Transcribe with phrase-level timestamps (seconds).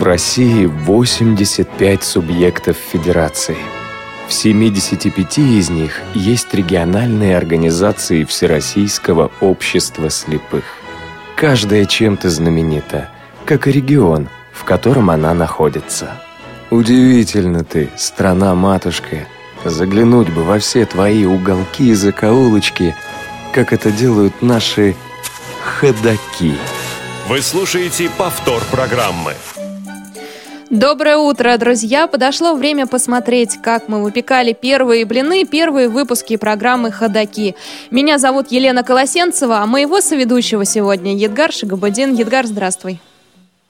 [0.00, 3.58] В России 85 субъектов федерации.
[4.28, 10.64] В 75 из них есть региональные организации Всероссийского общества слепых.
[11.36, 13.10] Каждая чем-то знаменита,
[13.44, 16.22] как и регион, в котором она находится.
[16.70, 19.26] Удивительно ты, страна-матушка.
[19.66, 22.96] Заглянуть бы во все твои уголки и закоулочки,
[23.52, 24.96] как это делают наши
[25.62, 26.54] ходаки.
[27.28, 29.34] Вы слушаете повтор программы.
[30.70, 32.06] Доброе утро, друзья!
[32.06, 37.56] Подошло время посмотреть, как мы выпекали первые блины, первые выпуски программы «Ходоки».
[37.90, 42.14] Меня зовут Елена Колосенцева, а моего соведущего сегодня Едгар Шигабадин.
[42.14, 43.00] Едгар, здравствуй!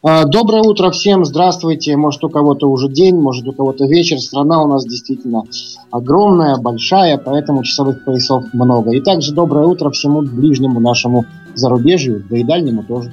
[0.02, 1.96] А, доброе утро всем, здравствуйте.
[1.96, 4.18] Может, у кого-то уже день, может, у кого-то вечер.
[4.18, 5.44] Страна у нас действительно
[5.90, 8.90] огромная, большая, поэтому часовых поясов много.
[8.90, 13.10] И также доброе утро всему ближнему нашему зарубежью, да и дальнему тоже.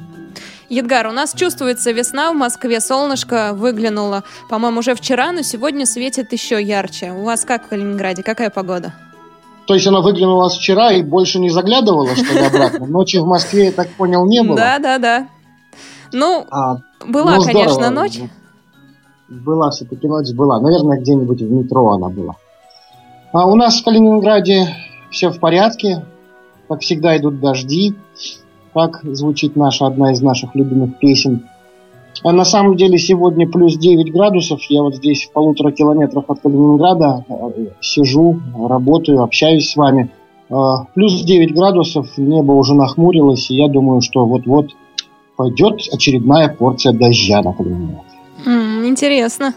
[0.69, 6.33] Едгар, у нас чувствуется весна в Москве, солнышко выглянуло, по-моему, уже вчера, но сегодня светит
[6.33, 7.11] еще ярче.
[7.11, 8.93] У вас как в Калининграде, какая погода?
[9.65, 12.85] То есть она выглянула вчера и больше не заглядывала, что ли, обратно?
[12.85, 14.55] Ночи в Москве, я так понял, не было?
[14.55, 15.27] Да, да, да.
[16.13, 18.19] Ну, а, была, ну, конечно, ночь.
[19.27, 20.59] Была все-таки ночь, была.
[20.61, 22.35] Наверное, где-нибудь в метро она была.
[23.33, 24.69] А у нас в Калининграде
[25.11, 26.05] все в порядке.
[26.69, 27.95] Как всегда идут дожди.
[28.77, 31.47] Как звучит наша одна из наших любимых песен.
[32.23, 34.61] А на самом деле сегодня плюс 9 градусов.
[34.69, 40.11] Я вот здесь в полутора километрах от Калининграда э, сижу, работаю, общаюсь с вами.
[40.51, 44.67] А, плюс 9 градусов, небо уже нахмурилось, и я думаю, что вот-вот
[45.35, 48.05] пойдет очередная порция дождя на Калининград.
[48.45, 49.55] Mm, интересно.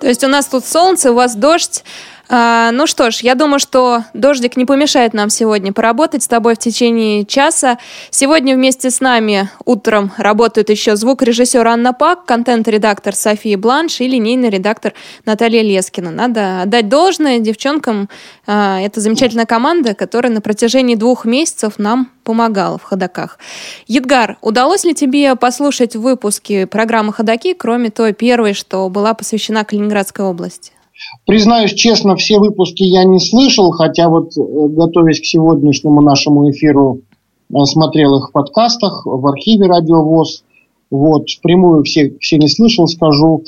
[0.00, 1.84] То есть у нас тут солнце, у вас дождь.
[2.30, 6.56] А, ну что ж, я думаю, что дождик не помешает нам сегодня поработать с тобой
[6.56, 7.78] в течение часа.
[8.10, 14.50] Сегодня вместе с нами утром работают еще звукорежиссер Анна Пак, контент-редактор София Бланш и линейный
[14.50, 14.92] редактор
[15.24, 16.10] Наталья Лескина.
[16.10, 18.10] Надо отдать должное девчонкам.
[18.46, 23.38] А, это замечательная команда, которая на протяжении двух месяцев нам помогала в ходаках.
[23.86, 30.26] Едгар, удалось ли тебе послушать выпуски программы «Ходоки», кроме той первой, что была посвящена Калининградской
[30.26, 30.72] области?
[31.26, 37.00] Признаюсь честно, все выпуски я не слышал, хотя вот э, готовясь к сегодняшнему нашему эфиру,
[37.50, 40.44] э, смотрел их в подкастах, в архиве Радио ВОЗ.
[40.90, 43.42] Вот, впрямую все, все не слышал, скажу.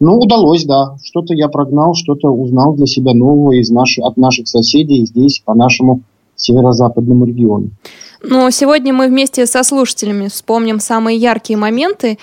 [0.00, 0.96] Ну, удалось, да.
[1.02, 5.54] Что-то я прогнал, что-то узнал для себя нового из наших, от наших соседей здесь, по
[5.54, 6.00] нашему
[6.36, 7.70] северо-западному региону.
[8.22, 12.18] Но сегодня мы вместе со слушателями вспомним самые яркие моменты.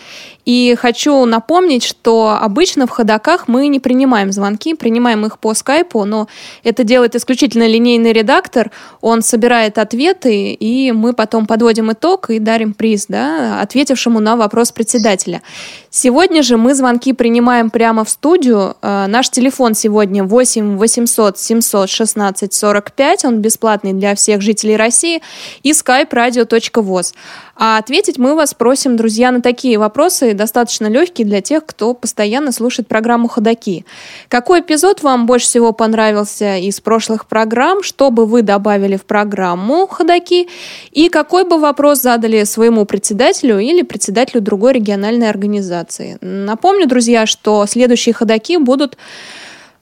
[0.45, 6.05] И хочу напомнить, что обычно в ходаках мы не принимаем звонки, принимаем их по скайпу,
[6.05, 6.27] но
[6.63, 8.71] это делает исключительно линейный редактор.
[9.01, 14.71] Он собирает ответы, и мы потом подводим итог и дарим приз да, ответившему на вопрос
[14.71, 15.41] председателя.
[15.89, 18.77] Сегодня же мы звонки принимаем прямо в студию.
[18.81, 23.25] Э, наш телефон сегодня 8 800 716 45.
[23.25, 25.21] Он бесплатный для всех жителей России.
[25.63, 27.13] И skype radio.voz.
[27.55, 32.51] А ответить мы вас просим, друзья, на такие вопросы, достаточно легкие для тех, кто постоянно
[32.51, 33.85] слушает программу «Ходоки».
[34.29, 37.81] Какой эпизод вам больше всего понравился из прошлых программ?
[37.81, 40.47] Что бы вы добавили в программу «Ходоки»?
[40.91, 46.17] И какой бы вопрос задали своему председателю или председателю другой региональной организации?
[46.21, 48.97] Напомню, друзья, что следующие «Ходоки» будут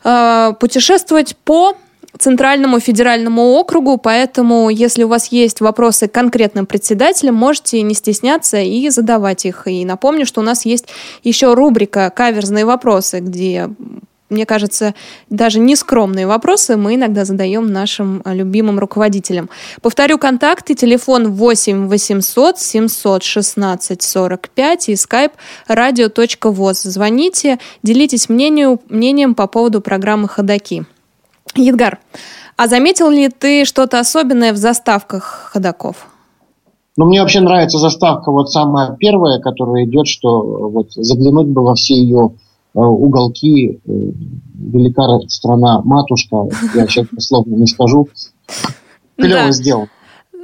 [0.04, 1.76] э, путешествовать по
[2.18, 8.58] Центральному федеральному округу, поэтому если у вас есть вопросы к конкретным председателям, можете не стесняться
[8.58, 9.68] и задавать их.
[9.68, 10.88] И напомню, что у нас есть
[11.24, 13.70] еще рубрика «Каверзные вопросы», где
[14.30, 14.96] мне кажется,
[15.30, 19.52] даже нескромные вопросы мы иногда задаем нашим любимым руководителям.
[19.82, 20.74] Повторю контакты.
[20.74, 25.32] Телефон 8 800 716 45 и skype
[25.70, 26.74] radio.voz.
[26.90, 30.86] Звоните, делитесь мнением, мнением по поводу программы «Ходоки».
[31.54, 32.00] Едгар,
[32.58, 36.08] а заметил ли ты что-то особенное в заставках ходаков?
[36.98, 41.76] Ну, мне вообще нравится заставка, вот самая первая, которая идет, что вот заглянуть бы во
[41.76, 42.36] все ее
[42.74, 43.92] э, уголки, э,
[44.56, 48.08] велика страна матушка, я сейчас словно не скажу,
[49.18, 49.52] клево да.
[49.52, 49.88] сделал.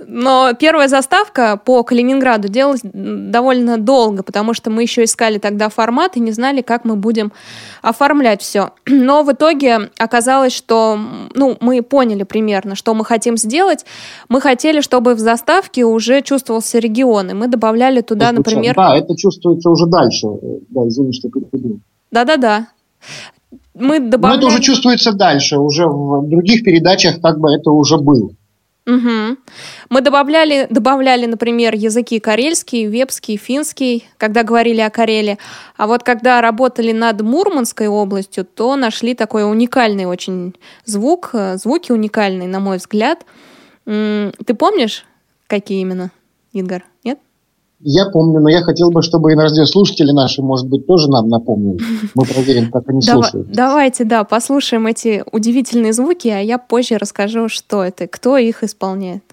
[0.08, 6.18] Но первая заставка по Калининграду делалась довольно долго, потому что мы еще искали тогда формат
[6.18, 7.32] и не знали, как мы будем
[7.82, 8.72] оформлять все.
[8.86, 11.00] Но в итоге оказалось, что
[11.36, 13.86] ну, мы поняли примерно, что мы хотим сделать.
[14.30, 18.76] Мы хотели, чтобы в заставке уже чувствовался регион, и мы добавляли туда, это, например...
[18.76, 20.28] Да, это чувствуется уже дальше.
[20.70, 21.80] Да, извини, что перебил.
[22.12, 22.68] Да-да-да.
[23.74, 24.42] Мы добавляли...
[24.42, 28.32] Но это уже чувствуется дальше, уже в других передачах как бы это уже было.
[28.88, 29.38] Угу.
[29.90, 35.38] Мы добавляли, добавляли, например, языки карельский, вепский, финский, когда говорили о Карелии.
[35.78, 40.56] А вот когда работали над Мурманской областью, то нашли такой уникальный очень
[40.86, 43.24] звук, э, звуки уникальные, на мой взгляд.
[43.86, 45.06] Ты помнишь,
[45.48, 46.12] какие именно,
[46.54, 46.84] Идгар?
[47.04, 47.20] Нет?
[47.84, 51.80] Я помню, но я хотел бы, чтобы и радиослушатели наши, может быть, тоже нам напомнили.
[52.16, 53.52] Мы проверим, как они слушают.
[53.52, 59.24] Давайте, да, послушаем эти удивительные звуки, а я позже расскажу, что это, кто их исполняет.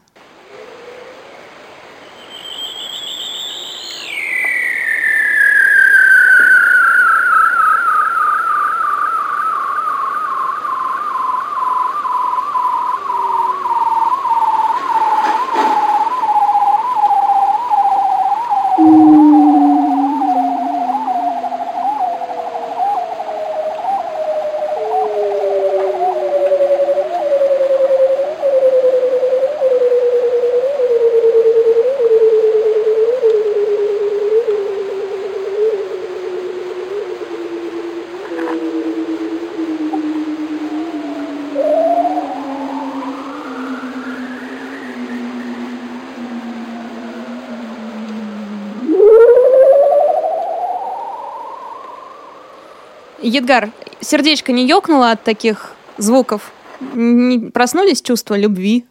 [53.29, 53.71] Едгар,
[54.01, 56.53] сердечко не ёкнуло от таких звуков?
[56.95, 58.85] Не проснулись чувства любви?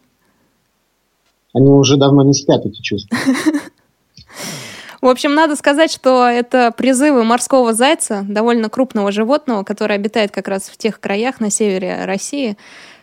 [1.54, 3.16] Они уже давно не спят, эти чувства.
[5.00, 10.48] В общем, надо сказать, что это призывы морского зайца, довольно крупного животного, который обитает как
[10.48, 12.56] раз в тех краях на севере России.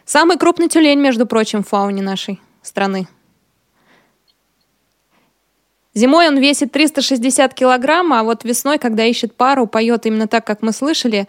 [0.04, 3.08] Самый крупный тюлень, между прочим, в фауне нашей страны.
[5.96, 10.62] Зимой он весит 360 килограмм, а вот весной, когда ищет пару, поет именно так, как
[10.62, 11.28] мы слышали.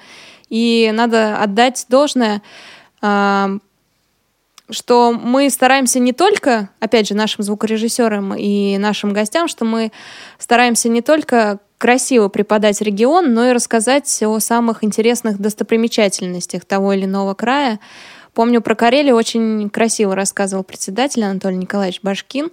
[0.48, 2.42] И надо отдать должное,
[3.00, 3.58] а,
[4.68, 9.92] что мы стараемся не только, опять же, нашим звукорежиссерам и нашим гостям, что мы
[10.38, 17.04] стараемся не только красиво преподать регион, но и рассказать о самых интересных достопримечательностях того или
[17.04, 17.78] иного края.
[18.36, 22.50] Помню, про Карелию очень красиво рассказывал председатель Анатолий Николаевич Башкин.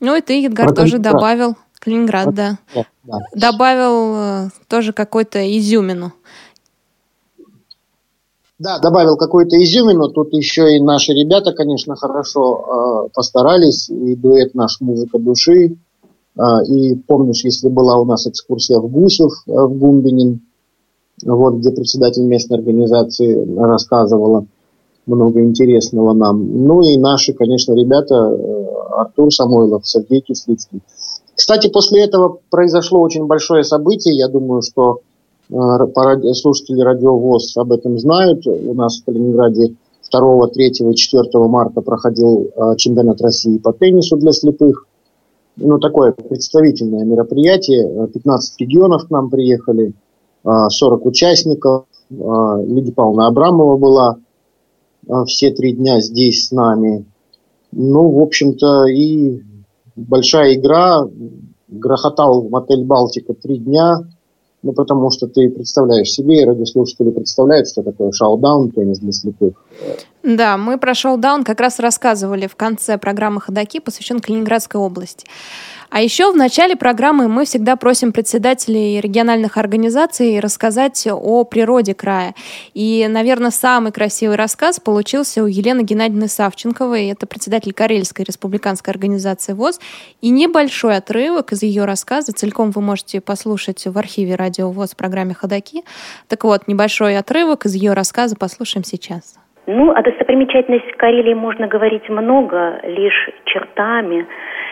[0.00, 1.56] Ну и ты, Едгар, Про тоже добавил...
[1.78, 2.58] Калининград, да.
[3.04, 3.18] да.
[3.34, 6.14] Добавил э, тоже какой-то изюмину.
[8.58, 10.08] Да, добавил какую-то изюмину.
[10.08, 13.90] Тут еще и наши ребята, конечно, хорошо э, постарались.
[13.90, 15.76] И дуэт наш «Музыка души».
[16.34, 20.40] Э, и помнишь, если была у нас экскурсия в Гусев, э, в Гумбинин,
[21.24, 24.46] вот где председатель местной организации рассказывала
[25.06, 26.64] много интересного нам.
[26.64, 28.66] Ну и наши, конечно, ребята, э,
[28.96, 30.80] Артур Самойлов, Сергей Кислицкий.
[31.34, 34.16] Кстати, после этого произошло очень большое событие.
[34.16, 35.00] Я думаю, что
[35.50, 35.54] э,
[36.34, 38.46] слушатели радиовоз об этом знают.
[38.46, 39.74] У нас в Калининграде
[40.10, 44.86] 2, 3 и 4 марта проходил э, чемпионат России по теннису для слепых.
[45.56, 48.08] Ну, такое представительное мероприятие.
[48.08, 49.94] 15 регионов к нам приехали,
[50.44, 51.86] 40 участников.
[52.10, 54.18] Лидия Павловна Абрамова была
[55.26, 57.04] все три дня здесь с нами.
[57.72, 59.42] Ну, в общем-то, и
[59.94, 61.08] большая игра.
[61.68, 63.98] Грохотал в мотель «Балтика» три дня.
[64.62, 69.54] Ну, потому что ты представляешь себе, и радиослушатели представляют, что такое шоу-даун, теннис для слепых.
[70.26, 75.24] Да, мы про шоу-даун как раз рассказывали в конце программы «Ходоки», посвящен Калининградской области.
[75.88, 82.34] А еще в начале программы мы всегда просим председателей региональных организаций рассказать о природе края.
[82.74, 87.06] И, наверное, самый красивый рассказ получился у Елены Геннадьевны Савченковой.
[87.06, 89.78] Это председатель Карельской республиканской организации ВОЗ.
[90.22, 94.96] И небольшой отрывок из ее рассказа целиком вы можете послушать в архиве Радио ВОЗ в
[94.96, 95.84] программе «Ходоки».
[96.26, 99.36] Так вот, небольшой отрывок из ее рассказа послушаем сейчас.
[99.66, 104.24] Ну, о достопримечательности Карелии можно говорить много, лишь чертами.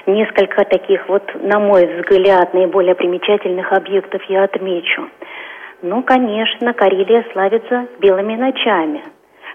[0.07, 5.09] Несколько таких вот, на мой взгляд, наиболее примечательных объектов я отмечу.
[5.83, 9.03] Ну, конечно, Карелия славится белыми ночами.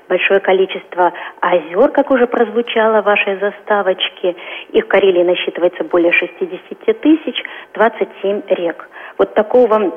[0.10, 4.36] Большое количество озер, как уже прозвучало в вашей заставочке.
[4.74, 7.42] Их в Карелии насчитывается более 60 тысяч,
[7.76, 8.90] 27 рек.
[9.18, 9.94] Вот такого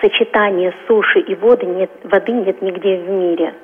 [0.00, 3.54] сочетания суши и воды нет, воды нет нигде в мире–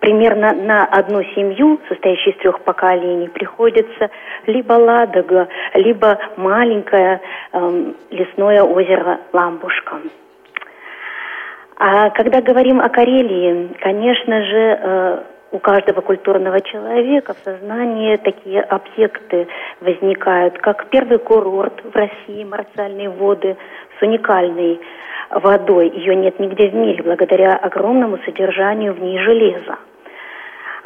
[0.00, 4.10] примерно на одну семью, состоящую из трех поколений, приходится
[4.46, 7.20] либо Ладога, либо маленькое
[7.52, 9.96] э, лесное озеро Ламбушка.
[11.76, 15.18] А когда говорим о Карелии, конечно же, э,
[15.50, 19.48] у каждого культурного человека в сознании такие объекты
[19.80, 23.56] возникают, как первый курорт в России, марциальные воды
[23.98, 24.80] с уникальной
[25.30, 25.90] водой.
[25.90, 29.78] Ее нет нигде в мире благодаря огромному содержанию в ней железа.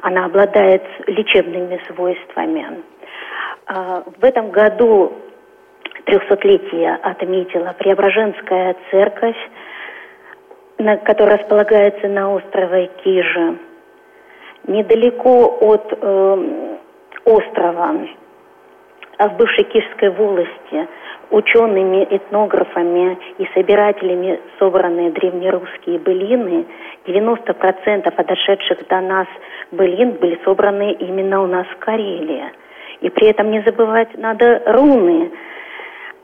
[0.02, 2.82] Она обладает лечебными свойствами.
[3.66, 5.12] А, в этом году
[6.04, 9.36] трехсотлетие отметила Преображенская церковь,
[11.04, 13.56] которая располагается на острове Кижа.
[14.66, 16.76] Недалеко от э,
[17.24, 17.94] острова,
[19.18, 20.88] а в бывшей Кижской волости,
[21.30, 26.66] учеными, этнографами и собирателями собранные древнерусские былины,
[27.06, 29.26] 90% подошедших до нас
[29.72, 32.44] былин были собраны именно у нас в Карелии.
[33.00, 35.32] И при этом не забывать надо руны,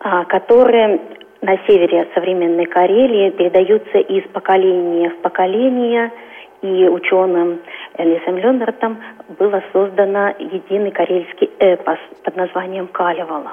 [0.01, 1.01] а, которые
[1.41, 6.13] на севере современной Карелии передаются из поколения в поколение,
[6.61, 7.61] и ученым
[7.97, 8.99] Элисом Ленартом
[9.39, 13.53] было создано единый карельский эпос под названием «Калевала».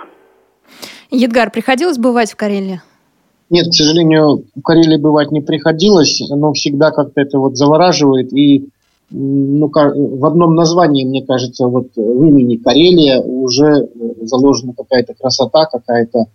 [1.12, 2.82] Едгар, приходилось бывать в Карелии?
[3.52, 8.34] Нет, к сожалению, в Карелии бывать не приходилось, но всегда как-то это вот завораживает.
[8.34, 8.70] И
[9.10, 13.90] ну, в одном названии, мне кажется, вот в имени Карелия уже
[14.22, 16.26] заложена какая-то красота, какая-то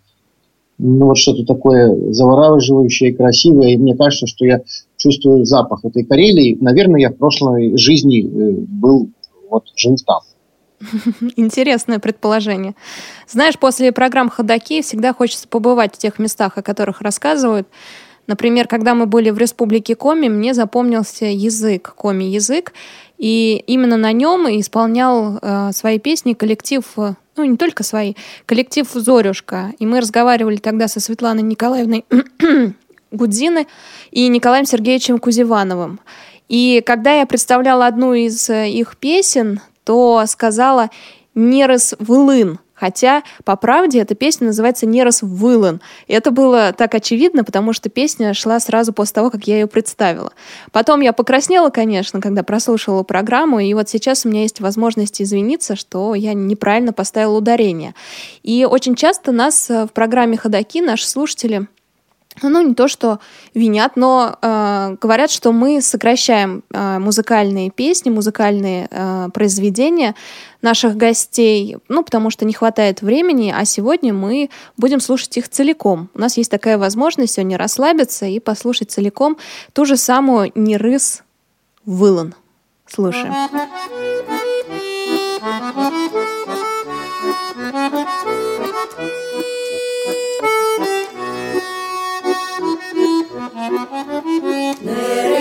[0.83, 3.71] ну, вот что-то такое завораживающее, красивое.
[3.71, 4.63] И мне кажется, что я
[4.97, 6.57] чувствую запах этой Карелии.
[6.61, 9.11] Наверное, я в прошлой жизни э, был,
[9.51, 10.21] вот, жил там.
[11.37, 12.75] Интересное предположение.
[13.29, 17.69] Знаешь, после программ «Ходоки» всегда хочется побывать в тех местах, о которых рассказывают.
[18.31, 22.73] Например, когда мы были в Республике Коми, мне запомнился язык, коми-язык,
[23.19, 28.15] и именно на нем исполнял э, свои песни коллектив, ну не только свои,
[28.47, 29.73] коллектив «Зорюшка».
[29.81, 32.05] И мы разговаривали тогда со Светланой Николаевной
[33.11, 33.67] Гудзины
[34.13, 35.99] и Николаем Сергеевичем Кузевановым.
[36.49, 40.91] И когда я представляла одну из э, их песен, то сказала
[41.35, 45.83] «Нерос Вылын», Хотя, по правде, эта песня называется «Нерос Вылын».
[46.07, 49.67] И это было так очевидно, потому что песня шла сразу после того, как я ее
[49.67, 50.33] представила.
[50.73, 55.77] Потом я покраснела, конечно, когда прослушивала программу, и вот сейчас у меня есть возможность извиниться,
[55.77, 57.95] что я неправильно поставила ударение.
[58.43, 61.69] И очень часто нас э, в программе «Ходоки» наши слушатели
[62.43, 63.19] ну, не то, что
[63.55, 70.15] винят, но э, говорят, что мы сокращаем э, музыкальные песни, музыкальные э, произведения
[70.63, 76.09] наших гостей, ну, потому что не хватает времени, а сегодня мы будем слушать их целиком.
[76.15, 79.37] У нас есть такая возможность сегодня расслабиться и послушать целиком
[79.73, 81.23] ту же самую «Нерыс
[81.85, 82.35] Вылан».
[82.87, 83.35] Слушаем.
[93.61, 95.40] Let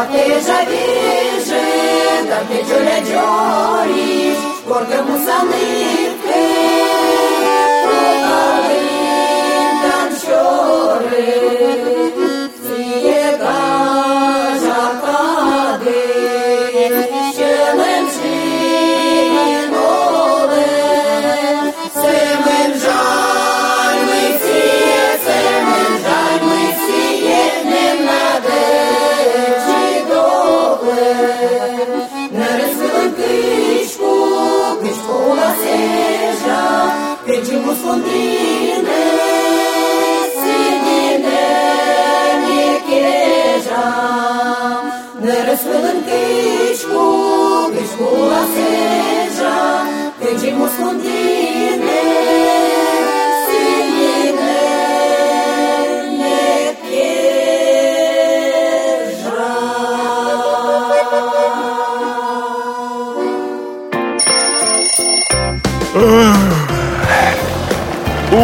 [0.00, 0.82] А ты жаві
[1.46, 4.36] жидам, ти тюля дьорі,
[4.68, 6.07] горка мусани.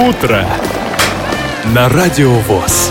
[0.06, 0.44] Утро
[1.75, 2.90] на Радио ВОЗ.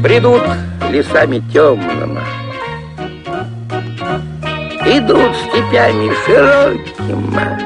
[0.00, 0.44] Бредут
[0.88, 2.20] лесами темными,
[4.86, 7.58] Идут степями широкими,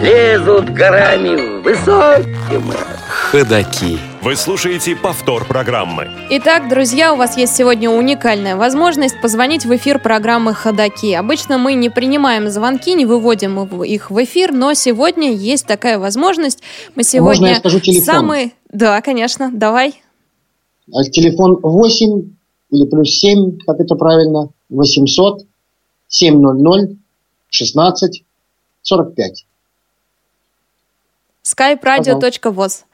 [0.00, 2.76] Лезут горами высокими,
[3.08, 4.13] Ходаки.
[4.24, 6.08] Вы слушаете повтор программы.
[6.30, 11.12] Итак, друзья, у вас есть сегодня уникальная возможность позвонить в эфир программы «Ходоки».
[11.12, 16.60] Обычно мы не принимаем звонки, не выводим их в эфир, но сегодня есть такая возможность.
[16.94, 18.14] Мы сегодня Можно я скажу телефон?
[18.14, 18.52] самые...
[18.70, 20.02] Да, конечно, давай.
[20.90, 22.30] А Телефон 8
[22.70, 25.44] или плюс 7, как это правильно, 800
[26.08, 26.96] 700
[27.50, 28.24] 16
[28.80, 29.46] 45.
[31.44, 32.84] skype-radio.voz.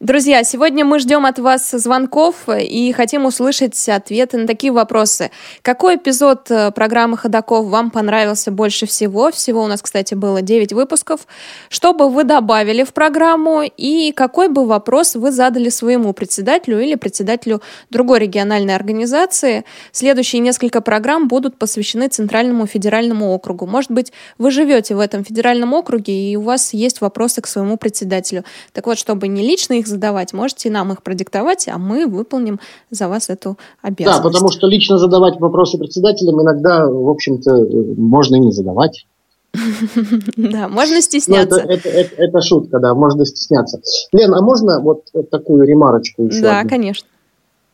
[0.00, 5.30] Друзья, сегодня мы ждем от вас звонков и хотим услышать ответы на такие вопросы.
[5.60, 9.30] Какой эпизод э, программы «Ходаков» вам понравился больше всего?
[9.30, 11.26] Всего у нас, кстати, было 9 выпусков.
[11.68, 16.94] Что бы вы добавили в программу и какой бы вопрос вы задали своему председателю или
[16.94, 19.66] председателю другой региональной организации?
[19.92, 23.66] Следующие несколько программ будут посвящены Центральному федеральному округу.
[23.66, 27.76] Может быть, вы живете в этом федеральном округе и у вас есть вопросы к своему
[27.76, 28.46] председателю.
[28.72, 32.58] Так вот, чтобы не лично их задавать, можете нам их продиктовать, а мы выполним
[32.90, 34.22] за вас эту обязанность.
[34.22, 37.54] Да, потому что лично задавать вопросы председателям иногда, в общем-то,
[37.96, 39.06] можно и не задавать.
[40.36, 41.60] Да, можно Ну, стесняться.
[41.60, 43.80] это, это, это- это шутка, да, можно стесняться.
[44.12, 46.40] Лен, а можно вот такую ремарочку еще?
[46.40, 46.70] Да, одну?
[46.70, 47.06] конечно.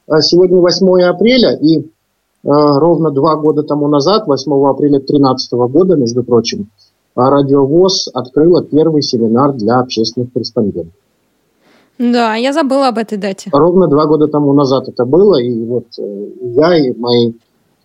[0.08, 1.84] А Сегодня 8 апреля, и э,
[2.44, 6.70] ровно два года тому назад, 8 апреля 2013 года, между прочим,
[7.14, 10.92] а, Радио ВОЗ открыла первый семинар для общественных корреспондентов.
[11.98, 13.50] Да, я забыла об этой дате.
[13.52, 17.32] Ровно два года тому назад это было, и вот э, я и мои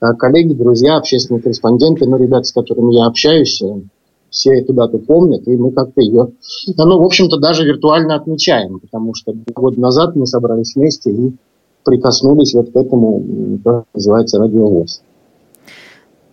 [0.02, 3.82] э, коллеги, друзья, общественные корреспонденты, ну, ребята, с которыми я общаюсь, э,
[4.30, 6.32] все эту дату помнят, и мы как-то ее,
[6.78, 11.34] ну, в общем-то, даже виртуально отмечаем, потому что года назад мы собрались вместе и
[11.84, 15.02] прикоснулись вот к этому, как называется, радиовоз.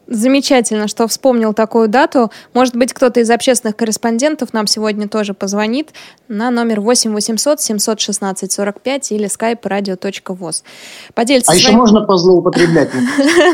[0.09, 2.31] Замечательно, что вспомнил такую дату.
[2.55, 5.91] Может быть, кто-то из общественных корреспондентов нам сегодня тоже позвонит
[6.29, 10.63] на номер 8 800 716 45 или skype radio.voz.
[11.15, 11.79] Поделиться А еще своим...
[11.79, 12.89] можно позлоупотреблять?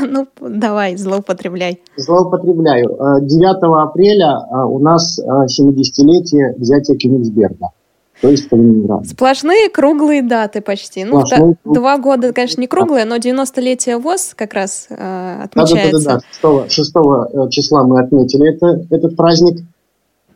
[0.06, 1.80] Ну, давай, злоупотребляй.
[1.96, 2.90] Злоупотребляю.
[2.90, 7.70] Э, 9 апреля э, у нас э, 70-летие взятия Кенигсберга,
[8.24, 9.04] то есть Калининграда.
[9.04, 11.04] Сплошные круглые даты почти.
[11.04, 16.22] Ну, Сплошные два года, конечно, не круглые, но 90-летие ВОЗ как раз э, отмечается.
[16.42, 16.92] Да-да-да, 6,
[17.50, 19.60] числа мы отметили это, этот праздник.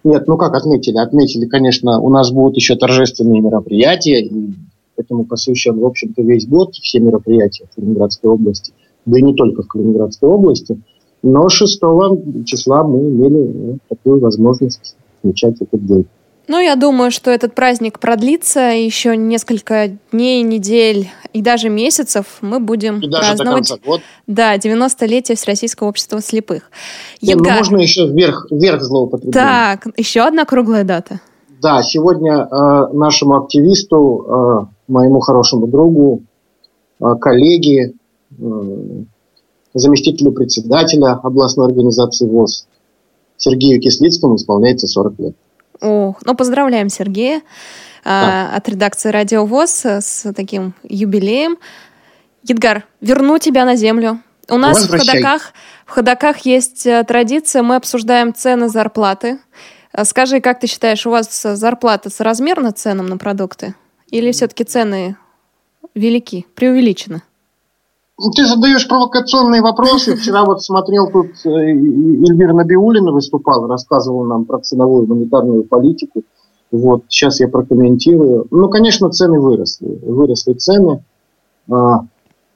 [0.05, 0.99] Нет, ну как отметили?
[0.99, 4.53] Отметили, конечно, у нас будут еще торжественные мероприятия, и
[4.99, 8.75] этому посвящен, в общем-то, весь год, все мероприятия в Калининградской области,
[9.07, 10.79] да и не только в Калининградской области.
[11.23, 11.81] Но 6
[12.45, 16.07] числа мы имели ну, такую возможность отмечать этот день.
[16.49, 22.39] Ну, я думаю, что этот праздник продлится еще несколько дней, недель и даже месяцев.
[22.41, 23.73] Мы будем И даже праздновать
[24.27, 26.71] да, 90-летие Всероссийского общества слепых.
[27.21, 29.33] Не, ну, можно еще вверх, вверх злоупотребления.
[29.33, 31.21] так, еще одна круглая дата.
[31.61, 36.23] Да, сегодня э, нашему активисту, э, моему хорошему другу,
[37.01, 37.93] э, коллеге,
[38.31, 38.45] э,
[39.75, 42.67] заместителю председателя областной организации ВОЗ
[43.37, 45.35] Сергею Кислицкому исполняется 40 лет.
[45.81, 47.43] Ох, ну, поздравляем Сергея
[48.05, 51.59] а, от редакции Радио ВОЗ с таким юбилеем.
[52.43, 54.21] Едгар, верну тебя на землю.
[54.49, 55.53] У нас в ходаках,
[55.85, 59.39] в ходаках есть э, традиция, мы обсуждаем цены зарплаты.
[59.93, 63.75] А Скажи, как ты считаешь, у вас зарплата соразмерна ценам на продукты?
[64.11, 65.17] Или все-таки цены
[65.95, 67.23] велики, преувеличены?
[68.21, 70.17] Ну, Ты задаешь провокационные вопросы.
[70.17, 76.23] Вчера вот смотрел тут э, Эльвира Набиулина выступала, рассказывала нам про ценовую монетарную политику.
[76.73, 78.49] Вот, сейчас я прокомментирую.
[78.51, 80.01] Ну, конечно, цены выросли.
[80.03, 81.05] Выросли цены.
[81.71, 82.01] А,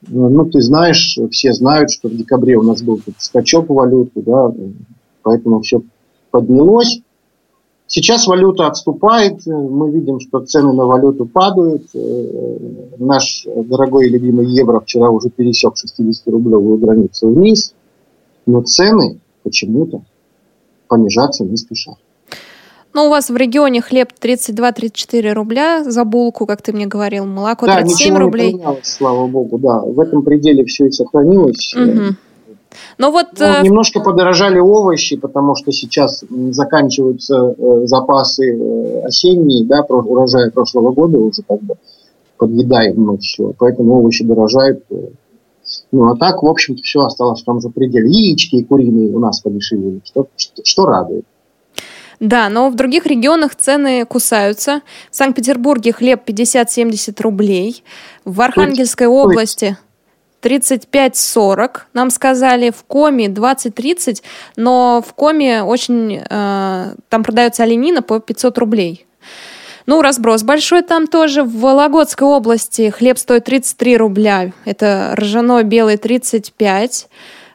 [0.09, 4.53] ну, ты знаешь, все знают, что в декабре у нас был скачок валюты, да,
[5.23, 5.83] поэтому все
[6.33, 7.03] поднялось.
[7.95, 11.83] Сейчас валюта отступает, мы видим, что цены на валюту падают.
[11.95, 12.57] Э,
[12.97, 17.75] Наш дорогой и любимый евро вчера уже пересек 60-рублевую границу вниз,
[18.47, 20.01] но цены почему-то
[20.89, 21.97] понижаться не спешат.
[22.95, 27.67] Ну, у вас в регионе хлеб 32-34 рубля за булку, как ты мне говорил, молоко
[27.67, 28.55] да, 37 ничего рублей.
[28.55, 29.81] не слава богу, да.
[29.81, 31.75] В этом пределе все и сохранилось.
[31.77, 32.17] Мгм.
[32.99, 39.65] Ну вот, Ну, э, немножко подорожали овощи, потому что сейчас заканчиваются э, запасы э, осенние,
[39.67, 41.75] да, урожая прошлого года уже как бы
[42.37, 44.85] подъедаем мы все, поэтому овощи дорожают.
[45.93, 48.09] Ну, а так, в общем-то, все осталось в том же пределе.
[48.09, 51.25] Яички и куриные у нас подешевели, что, что, что радует.
[52.23, 54.83] Да, но в других регионах цены кусаются.
[55.11, 57.83] В Санкт-Петербурге хлеб 50-70 рублей.
[58.25, 59.77] В Архангельской области
[60.43, 62.71] 35-40, нам сказали.
[62.71, 64.23] В Коме 20-30,
[64.57, 66.23] но в Коме очень...
[66.29, 69.07] э, там продается оленина по 500 рублей.
[69.87, 71.43] Ну, разброс большой там тоже.
[71.43, 74.53] В Вологодской области хлеб стоит 33 рубля.
[74.65, 77.09] Это ржаной белый 35.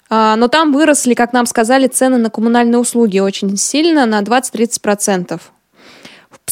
[0.09, 5.39] А, но там выросли, как нам сказали, цены на коммунальные услуги очень сильно, на 20-30%.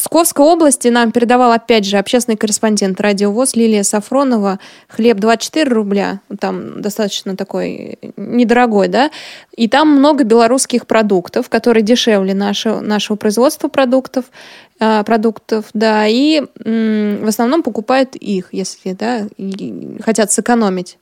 [0.06, 4.60] Псковской области нам передавал, опять же, общественный корреспондент радиовоз Лилия Сафронова.
[4.86, 9.10] Хлеб 24 рубля, там достаточно такой недорогой, да,
[9.56, 14.26] и там много белорусских продуктов, которые дешевле нашего, нашего производства продуктов,
[14.78, 19.26] э, продуктов, да, и в основном покупают их, если, да,
[20.04, 20.98] хотят сэкономить.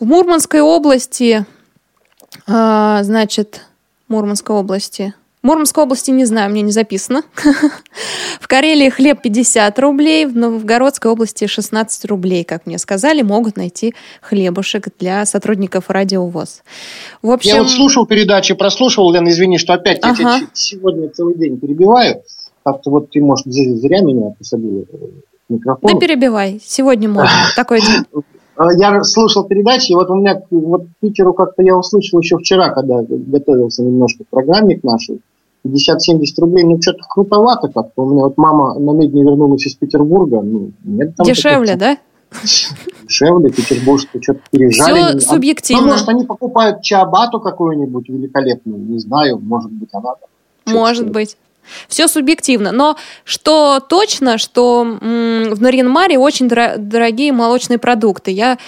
[0.00, 1.44] В Мурманской области
[2.46, 3.66] а, значит,
[4.08, 5.12] Мурманской области.
[5.42, 7.22] Мурманской области не знаю, мне не записано.
[8.40, 13.94] В Карелии хлеб 50 рублей, в Новгородской области 16 рублей, как мне сказали, могут найти
[14.20, 16.62] хлебушек для сотрудников радиовоз.
[17.22, 17.54] В общем...
[17.54, 20.10] Я вот слушал передачи, прослушивал, Лен, извини, что опять ага.
[20.10, 22.22] я тебя сегодня целый день перебиваю.
[22.64, 24.84] Как-то вот ты, может, зря меня посадила
[25.48, 25.92] микрофон.
[25.92, 28.04] Да перебивай, сегодня можно, такой день.
[28.58, 32.70] А, я слушал передачи, и вот у меня вот Питеру как-то я услышал еще вчера,
[32.70, 35.20] когда готовился немножко к программе к нашей,
[35.64, 38.02] 50-70 рублей, ну что-то крутовато как-то.
[38.02, 40.40] У меня вот мама на медне вернулась из Петербурга.
[40.42, 41.98] Ну, нет там Дешевле, да?
[43.04, 45.18] Дешевле, петербургское что-то пережали.
[45.18, 45.82] Все субъективно.
[45.82, 50.14] Ну, может, они покупают чабату какую-нибудь великолепную, не знаю, может быть, она
[50.66, 51.36] Может быть.
[51.88, 52.72] Все субъективно.
[52.72, 58.30] Но что точно, что в Нарьянмаре очень дорогие молочные продукты.
[58.30, 58.58] Я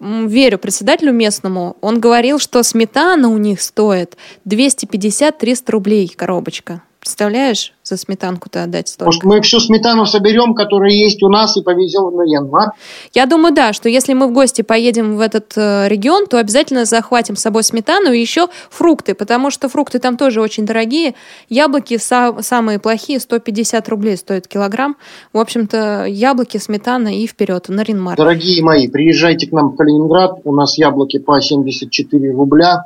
[0.00, 1.76] верю председателю местному.
[1.80, 4.16] Он говорил, что сметана у них стоит
[4.46, 6.82] 250-300 рублей коробочка.
[7.06, 9.04] Представляешь, за сметанку-то отдать столько?
[9.04, 12.72] Может, мы всю сметану соберем, которая есть у нас, и повезем на Янмар?
[13.14, 16.84] Я думаю, да, что если мы в гости поедем в этот э, регион, то обязательно
[16.84, 21.14] захватим с собой сметану и еще фрукты, потому что фрукты там тоже очень дорогие.
[21.48, 24.96] Яблоки са- самые плохие, 150 рублей стоит килограмм.
[25.32, 28.16] В общем-то, яблоки, сметана и вперед, на Ринмар.
[28.16, 32.82] Дорогие мои, приезжайте к нам в Калининград, у нас яблоки по 74 рубля,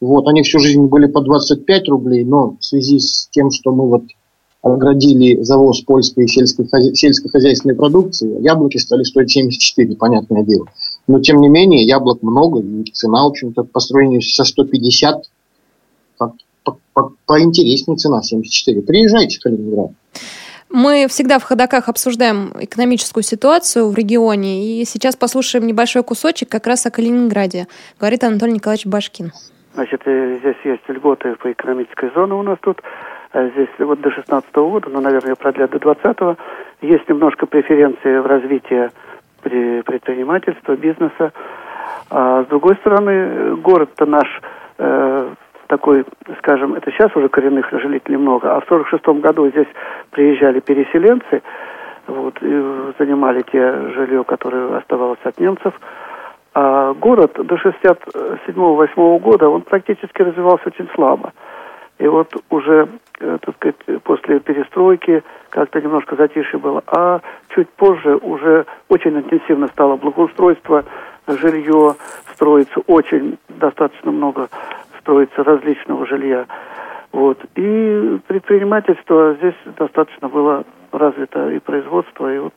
[0.00, 3.88] вот, они всю жизнь были по 25 рублей, но в связи с тем, что мы
[3.88, 4.02] вот
[4.62, 10.66] оградили завоз польской сельскохозяйственной продукции, яблоки стали стоить 74, понятное дело.
[11.06, 15.22] Но, тем не менее, яблок много, и цена, в общем-то, по сравнению со 150,
[16.18, 18.82] по, по, по, поинтереснее цена 74.
[18.82, 19.92] Приезжайте в Калининград.
[20.68, 26.66] Мы всегда в ходаках обсуждаем экономическую ситуацию в регионе, и сейчас послушаем небольшой кусочек как
[26.66, 27.68] раз о Калининграде,
[28.00, 29.32] говорит Анатолий Николаевич Башкин.
[29.76, 32.80] Значит, э, здесь есть льготы по экономической зоне у нас тут.
[33.32, 36.38] А здесь вот до 16 года, ну, наверное, продлят до 20
[36.80, 38.88] Есть немножко преференции в развитии
[39.42, 41.32] предпринимательства, бизнеса.
[42.08, 44.40] А с другой стороны, город-то наш
[44.78, 45.28] э,
[45.66, 46.06] такой,
[46.38, 49.68] скажем, это сейчас уже коренных жителей много, а в 46 году здесь
[50.10, 51.42] приезжали переселенцы,
[52.06, 55.74] вот, и занимали те жилье, которое оставалось от немцев–
[56.58, 61.34] а город до 67-8 года, он практически развивался очень слабо.
[61.98, 62.88] И вот уже,
[63.20, 66.82] э, так сказать, после перестройки как-то немножко затишье было.
[66.86, 67.20] А
[67.54, 70.86] чуть позже уже очень интенсивно стало благоустройство,
[71.26, 71.96] жилье
[72.32, 74.48] строится очень, достаточно много
[75.00, 76.46] строится различного жилья.
[77.12, 77.38] Вот.
[77.54, 82.54] И предпринимательство здесь достаточно было развито и производство, и вот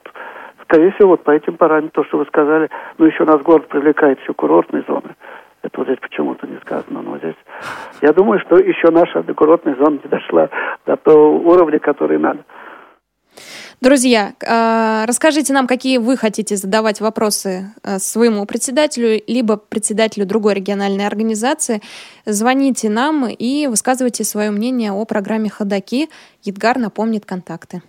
[0.70, 4.20] скорее всего, вот по этим параметрам, то, что вы сказали, ну, еще нас город привлекает
[4.22, 5.16] еще курортные зоны.
[5.64, 7.36] Это вот здесь почему-то не сказано, но здесь...
[8.02, 10.50] Я думаю, что еще наша курортная зона не дошла
[10.86, 12.46] до того уровня, который надо.
[13.82, 20.54] Друзья, а, расскажите нам, какие вы хотите задавать вопросы а, своему председателю, либо председателю другой
[20.54, 21.82] региональной организации.
[22.26, 26.10] Звоните нам и высказывайте свое мнение о программе «Ходоки».
[26.44, 27.82] Едгар напомнит контакты.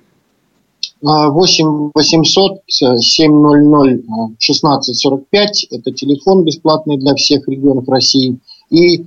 [1.03, 4.05] 8 800 700
[4.39, 5.67] 1645.
[5.71, 8.39] Это телефон бесплатный для всех регионов России.
[8.71, 9.05] И э,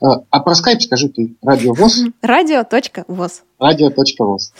[0.00, 1.34] а про скайп скажи ты.
[1.42, 2.04] Радио ВОЗ.
[2.22, 3.42] Радио.ВОЗ.
[3.58, 4.52] Радио.ВОЗ.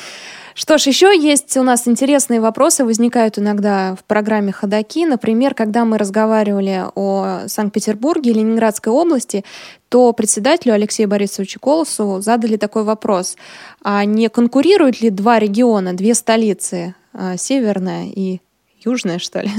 [0.54, 5.04] Что ж, еще есть у нас интересные вопросы, возникают иногда в программе «Ходоки».
[5.04, 9.44] Например, когда мы разговаривали о Санкт-Петербурге и Ленинградской области,
[9.88, 13.36] то председателю Алексею Борисовичу Колосу задали такой вопрос.
[13.82, 18.40] А не конкурируют ли два региона, две столицы, а, северная и
[18.84, 19.50] южная, что ли?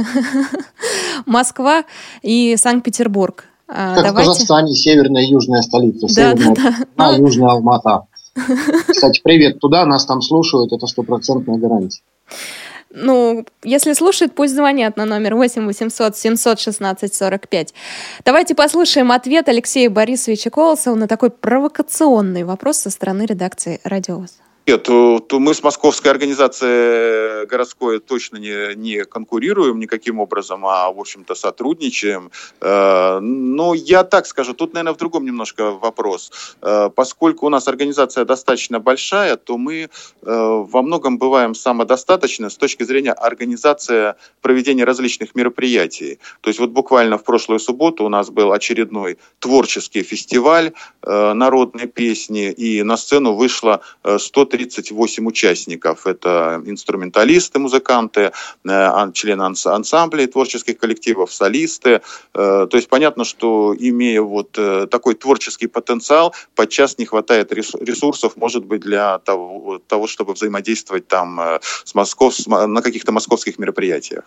[1.25, 1.83] Москва
[2.21, 3.43] и Санкт-Петербург.
[3.67, 4.29] А, как Давайте...
[4.29, 6.07] в Казахстане северная и южная столица.
[6.07, 7.09] Да, северная, да, да.
[7.09, 8.07] А, южная Алмата.
[8.87, 12.01] Кстати, привет туда, нас там слушают, это стопроцентная гарантия.
[12.91, 17.73] Ну, если слушают, пусть звонят на номер 8 800 716 45.
[18.23, 24.37] Давайте послушаем ответ Алексея Борисовича Колосова на такой провокационный вопрос со стороны редакции «Радиовоз».
[24.67, 31.35] Нет, мы с московской организацией городской точно не, не конкурируем никаким образом, а, в общем-то,
[31.35, 32.31] сотрудничаем.
[32.61, 36.31] Э, но я так скажу, тут, наверное, в другом немножко вопрос.
[36.63, 39.87] Э, поскольку у нас организация достаточно большая, то мы э,
[40.23, 46.17] во многом бываем самодостаточны с точки зрения организации проведения различных мероприятий.
[46.41, 50.71] То есть вот буквально в прошлую субботу у нас был очередной творческий фестиваль
[51.03, 56.07] народной песни, и на сцену вышло 100 38 участников.
[56.07, 58.31] Это инструменталисты, музыканты,
[58.63, 62.01] э, члены ансамблей творческих коллективов, солисты.
[62.33, 68.37] Э, то есть понятно, что имея вот э, такой творческий потенциал, подчас не хватает ресурсов,
[68.37, 74.23] может быть, для того, того чтобы взаимодействовать там с Москов, на каких-то московских мероприятиях.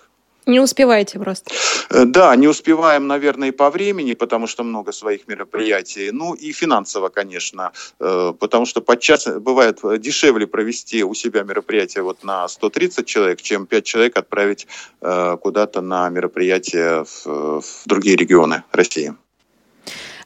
[0.48, 1.50] Не успеваете просто.
[1.90, 6.10] Э, да, не успеваем, наверное, и по времени, потому что много своих мероприятий.
[6.10, 12.24] Ну и финансово, конечно, э, потому что подчас бывает дешевле провести у себя мероприятие вот
[12.24, 14.66] на 130 человек, чем 5 человек отправить
[15.02, 19.14] э, куда-то на мероприятие в, в другие регионы России.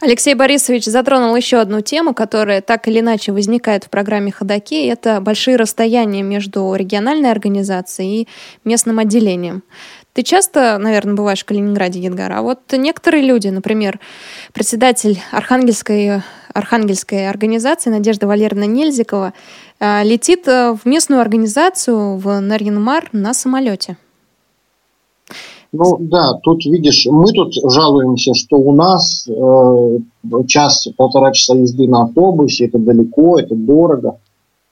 [0.04, 4.88] Алексей Борисович затронул еще одну тему, которая так или иначе возникает в программе «Ходоки».
[4.88, 8.28] Это большие расстояния между региональной организацией и
[8.64, 9.62] местным отделением.
[10.14, 13.98] Ты часто, наверное, бываешь в Калининграде, Едгар, а вот некоторые люди, например,
[14.52, 16.20] председатель Архангельской,
[16.52, 19.32] Архангельской организации Надежда Валерьевна Нельзикова
[19.80, 23.96] э, летит э, в местную организацию в Нарьинмар на самолете.
[25.72, 29.98] Ну да, тут видишь, мы тут жалуемся, что у нас э,
[30.46, 34.18] час-полтора часа езды на автобусе, это далеко, это дорого.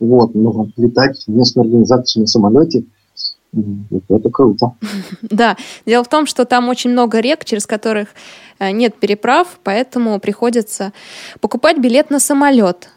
[0.01, 2.85] Вот, но летать в местную организацию на самолете–
[3.53, 4.75] это круто.
[5.23, 8.09] Да, дело в том, что там очень много рек, через которых
[8.59, 10.93] э, нет переправ, поэтому приходится
[11.41, 12.89] покупать билет на самолет.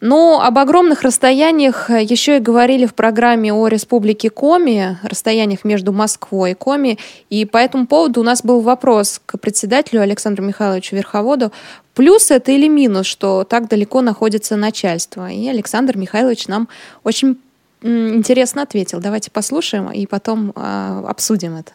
[0.00, 5.92] Но об огромных расстояниях э, еще и говорили в программе о Республике Коми, расстояниях между
[5.92, 6.98] Москвой и Коми.
[7.30, 11.52] И по этому поводу у нас был вопрос к председателю Александру Михайловичу Верховоду.
[11.94, 15.28] Плюс это или минус, что так далеко находится начальство?
[15.28, 16.68] И Александр Михайлович нам
[17.02, 17.38] очень
[17.82, 19.00] интересно ответил.
[19.00, 21.72] Давайте послушаем и потом э, обсудим это.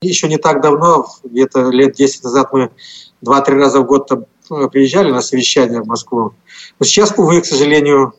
[0.00, 2.70] Еще не так давно, где-то лет 10 назад мы
[3.20, 6.34] два-три раза в год э, приезжали на совещание в Москву.
[6.78, 8.14] Но сейчас, увы, к сожалению,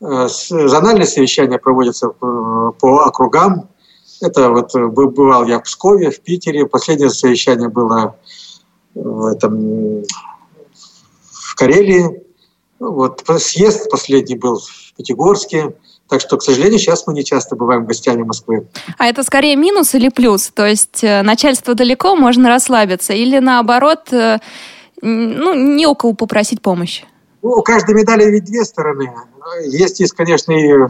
[0.00, 3.68] э, зональные совещания проводятся э, по округам.
[4.20, 6.66] Это вот бывал я в Пскове, в Питере.
[6.66, 8.16] Последнее совещание было
[8.94, 10.02] в, этом,
[11.22, 12.22] в Карелии.
[12.78, 15.74] Вот съезд последний был в Пятигорске.
[16.10, 18.66] Так что, к сожалению, сейчас мы не часто бываем гостями Москвы.
[18.98, 20.50] А это скорее минус или плюс?
[20.52, 23.12] То есть э, начальство далеко, можно расслабиться?
[23.12, 24.38] Или наоборот, э,
[25.00, 27.04] ну, не у кого попросить помощи?
[27.42, 29.12] Ну, у каждой медали ведь две стороны.
[29.66, 30.88] Есть, есть, конечно, и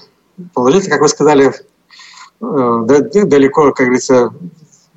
[0.55, 1.53] положительно, как вы сказали,
[2.41, 4.33] э, далеко, как говорится,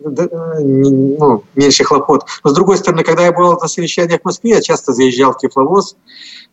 [0.03, 2.25] ну, меньше хлопот.
[2.43, 5.37] Но с другой стороны, когда я был на совещаниях в Москве, я часто заезжал в
[5.37, 5.95] тепловоз,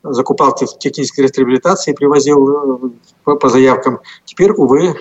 [0.02, 2.92] закупал технические реабилитации, привозил
[3.24, 4.00] по, по заявкам.
[4.24, 4.94] Теперь, увы,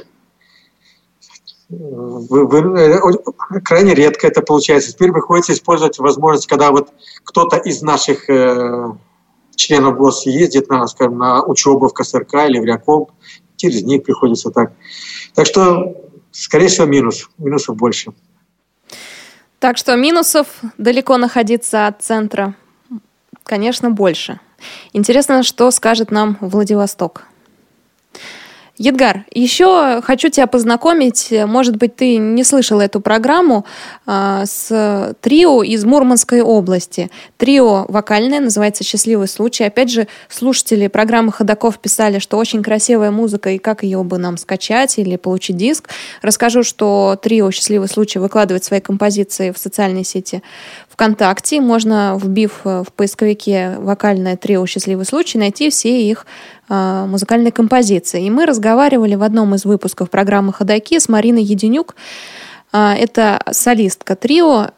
[1.70, 3.00] вы, вы, э,
[3.64, 4.92] крайне редко это получается.
[4.92, 6.90] Теперь приходится использовать возможность, когда вот
[7.24, 8.92] кто-то из наших э,
[9.56, 13.10] членов ВОЗ ездит на, скажем, на учебу в КСРК или в Ряком,
[13.56, 14.74] через них приходится так.
[15.36, 15.96] Так что,
[16.32, 17.30] скорее всего, минус.
[17.38, 18.14] Минусов больше.
[19.60, 22.56] Так что минусов далеко находиться от центра,
[23.44, 24.40] конечно, больше.
[24.94, 27.26] Интересно, что скажет нам Владивосток.
[28.80, 33.66] Едгар, еще хочу тебя познакомить, может быть, ты не слышал эту программу,
[34.06, 37.12] а, с трио из Мурманской области.
[37.36, 39.66] Трио вокальное, называется «Счастливый случай».
[39.66, 44.38] Опять же, слушатели программы «Ходаков» писали, что очень красивая музыка, и как ее бы нам
[44.38, 45.90] скачать или получить диск.
[46.22, 50.42] Расскажу, что трио «Счастливый случай» выкладывает свои композиции в социальной сети
[51.00, 51.62] ВКонтакте.
[51.62, 56.26] Можно, вбив в поисковике вокальное трио «Счастливый случай», найти все их
[56.68, 58.26] а, музыкальной композиции.
[58.26, 61.96] И мы разговаривали в одном из выпусков программы «Ходоки» с Мариной Единюк.
[62.74, 64.72] А, это солистка трио,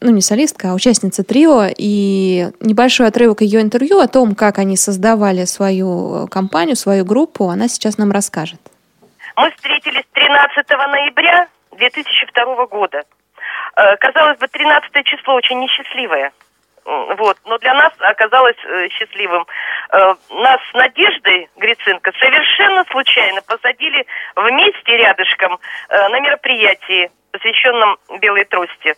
[0.00, 4.76] ну не солистка, а участница трио, и небольшой отрывок ее интервью о том, как они
[4.76, 8.58] создавали свою компанию, свою группу, она сейчас нам расскажет.
[9.36, 13.04] Мы встретились 13 ноября 2002 года.
[13.78, 16.32] Э, казалось бы, 13 число очень несчастливое–
[16.88, 17.36] вот.
[17.44, 19.46] Но для нас оказалось э, счастливым.
[19.92, 25.58] Э, нас с Надеждой Гриценко совершенно случайно посадили вместе рядышком
[25.90, 28.94] э, на мероприятии, посвященном белой трости.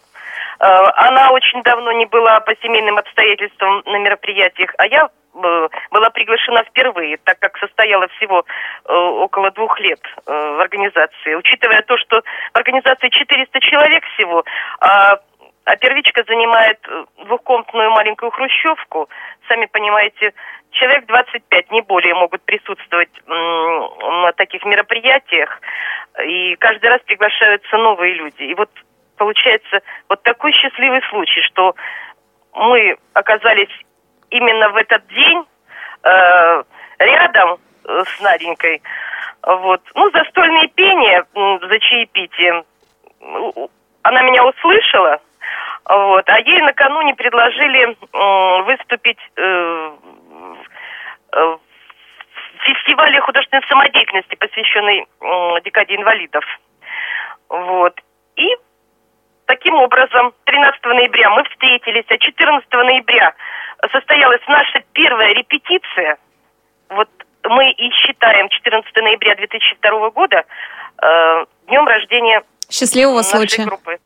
[0.58, 6.64] Она очень давно не была по семейным обстоятельствам на мероприятиях, а я Э, была приглашена
[6.64, 8.44] впервые, так как состояла всего
[8.84, 11.34] э, около двух лет э, в организации.
[11.34, 14.44] Учитывая то, что в организации 400 человек всего,
[14.80, 15.18] а,
[15.64, 16.80] а первичка занимает
[17.24, 19.08] двухкомнатную маленькую хрущевку,
[19.48, 20.32] сами понимаете,
[20.72, 25.60] человек 25, не более, могут присутствовать на таких мероприятиях,
[26.24, 28.42] и каждый раз приглашаются новые люди.
[28.42, 28.70] И вот
[29.16, 31.74] получается вот такой счастливый случай, что
[32.54, 33.70] мы оказались
[34.30, 35.44] именно в этот день
[36.02, 36.62] э,
[36.98, 38.82] рядом э, с Наденькой.
[39.42, 39.80] Вот.
[39.94, 42.64] Ну, застольные пения за чаепитием.
[44.02, 45.20] Она меня услышала,
[45.88, 47.96] вот, а ей накануне предложили
[48.64, 49.90] выступить э,
[51.32, 51.60] в
[52.64, 56.44] фестивале художественной самодеятельности, посвященный э, декаде инвалидов.
[57.48, 57.98] Вот.
[58.36, 58.56] И
[59.50, 63.34] таким образом 13 ноября мы встретились, а 14 ноября
[63.90, 66.18] состоялась наша первая репетиция.
[66.88, 67.08] Вот
[67.42, 70.44] мы и считаем 14 ноября 2002 года
[71.02, 73.64] э, днем рождения Счастливого нашей случая.
[73.64, 73.98] группы.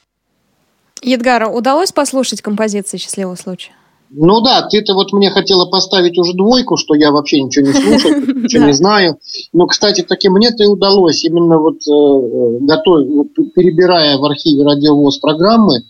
[1.02, 3.74] Едгара, удалось послушать композиции «Счастливого случая»?
[4.16, 8.36] Ну да, ты-то вот мне хотела поставить уже двойку, что я вообще ничего не слушаю,
[8.42, 9.18] ничего не знаю.
[9.52, 15.18] Но, кстати, таки мне-то и удалось именно вот э, готовить, вот, перебирая в архиве радиовоз
[15.18, 15.82] программы,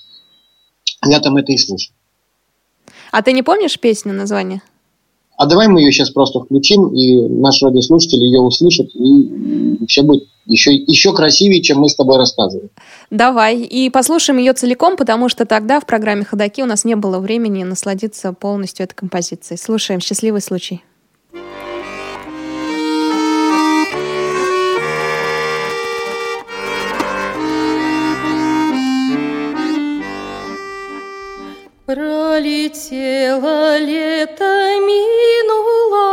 [1.06, 1.92] я там это и слушал.
[3.12, 4.62] А ты не помнишь песню название?
[5.36, 10.28] А давай мы ее сейчас просто включим, и наши радиослушатели ее услышат, и все будет
[10.46, 12.70] еще, еще красивее, чем мы с тобой рассказываем.
[13.10, 13.60] Давай.
[13.62, 17.64] И послушаем ее целиком, потому что тогда в программе «Ходоки» у нас не было времени
[17.64, 19.58] насладиться полностью этой композицией.
[19.58, 20.82] Слушаем «Счастливый случай».
[32.34, 34.54] Пролетело лето,
[34.90, 36.08] минуло,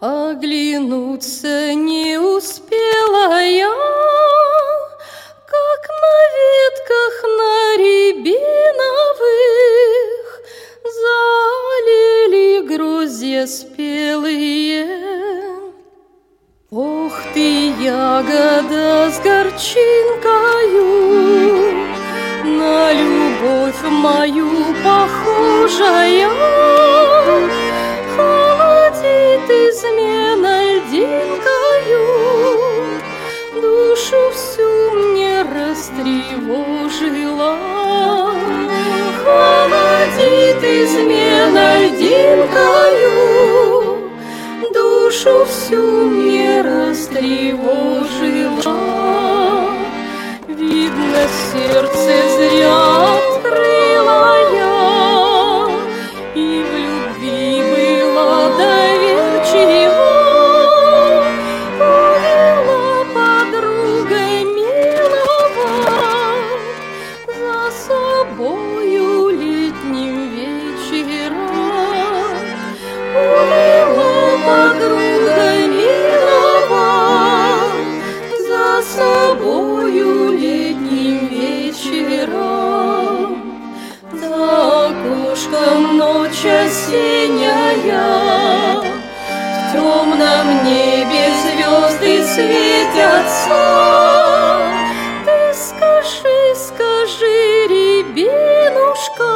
[0.00, 3.74] Оглянуться не успела я,
[5.52, 8.56] Как на ветках на рябиновых
[11.02, 14.86] Залили грузья спелые.
[16.70, 20.86] Ох ты, ягода с горчинкою,
[22.58, 23.15] на
[23.46, 24.50] любовь мою
[24.84, 26.28] похожая.
[28.16, 32.06] Холодит измена льдинкою,
[33.54, 37.56] душу всю мне растревожила.
[39.24, 43.12] Холодит измена льдинкою,
[44.72, 48.76] душу всю мне растревожила.
[50.48, 53.75] Видно, сердце зря открыла
[92.36, 93.62] светятся.
[95.24, 99.34] Ты скажи, скажи, рябинушка,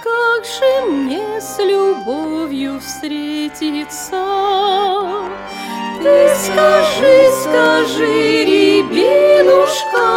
[0.00, 4.22] Как же мне с любовью встретиться?
[6.02, 10.08] Ты скажи, скажи, рябинушка,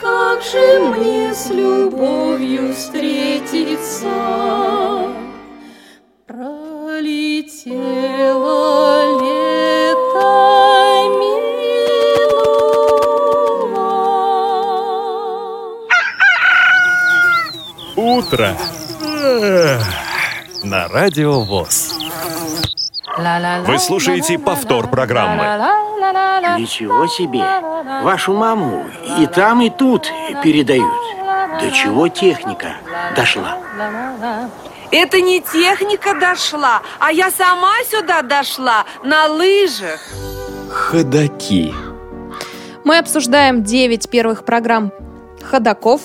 [0.00, 4.08] Как же мне с любовью встретиться?
[6.26, 7.52] Пролетело
[18.32, 18.56] Утро.
[20.64, 21.92] На радио ВОЗ.
[23.66, 25.42] Вы слушаете повтор программы.
[26.58, 27.44] Ничего себе!
[28.02, 28.86] Вашу маму
[29.18, 30.10] и там, и тут
[30.42, 30.94] передают.
[31.60, 32.76] До чего техника
[33.14, 33.58] дошла?
[34.90, 40.00] Это не техника дошла, а я сама сюда дошла на лыжах.
[40.70, 41.74] Ходоки.
[42.84, 44.90] Мы обсуждаем 9 первых программ
[45.42, 46.00] ходаков.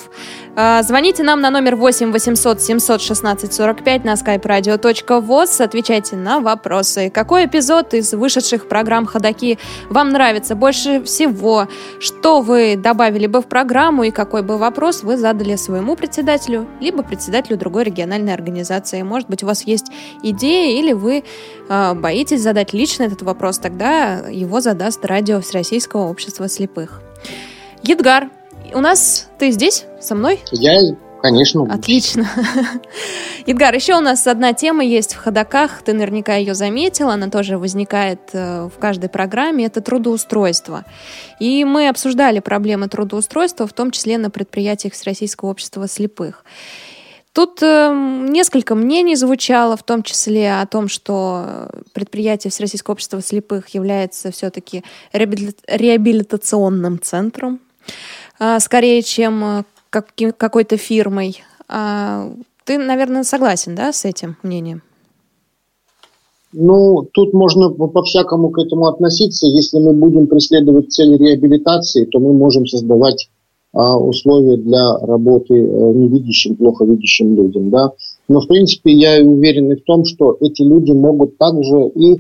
[0.60, 5.64] А, звоните нам на номер 8 800 716 45 на skype radio.voz.
[5.64, 7.12] Отвечайте на вопросы.
[7.12, 9.60] Какой эпизод из вышедших программ «Ходоки»
[9.92, 11.68] вам нравится больше всего?
[12.00, 17.04] Что вы добавили бы в программу и какой бы вопрос вы задали своему председателю, либо
[17.04, 19.04] председателю другой региональной организации?
[19.04, 19.92] Может быть, у вас есть
[20.24, 21.24] идеи или вы
[21.70, 23.60] э, боитесь задать лично этот вопрос?
[23.60, 27.04] Тогда его задаст радио Всероссийского общества слепых.
[27.84, 28.32] Едгар,
[28.74, 30.40] у нас ты здесь со мной?
[30.52, 30.80] Я,
[31.22, 31.64] конечно.
[31.72, 32.28] Отлично.
[33.46, 35.82] Едгар, еще у нас одна тема есть в ходоках.
[35.84, 37.10] Ты наверняка ее заметил.
[37.10, 39.66] Она тоже возникает э, в каждой программе.
[39.66, 40.86] Это трудоустройство.
[41.40, 46.44] И мы обсуждали проблемы трудоустройства, в том числе на предприятиях Всероссийского общества слепых.
[47.38, 47.94] Тут э,
[48.28, 54.84] несколько мнений звучало, в том числе о том, что предприятие Всероссийского общества слепых является все-таки
[55.14, 57.60] реабилитационным центром.
[58.40, 61.38] А, скорее, чем э, какой-то фирмой.
[61.68, 62.32] А,
[62.66, 64.82] ты, наверное, согласен, да, с этим мнением?
[66.54, 69.48] Ну, тут можно по-всякому к этому относиться.
[69.48, 73.30] Если мы будем преследовать цели реабилитации, то мы можем создавать
[73.74, 77.70] а, условия для работы э, невидящим, плохо видящим людям.
[77.70, 77.92] Да?
[78.28, 82.18] Но, в принципе, я уверен и в том, что эти люди могут также и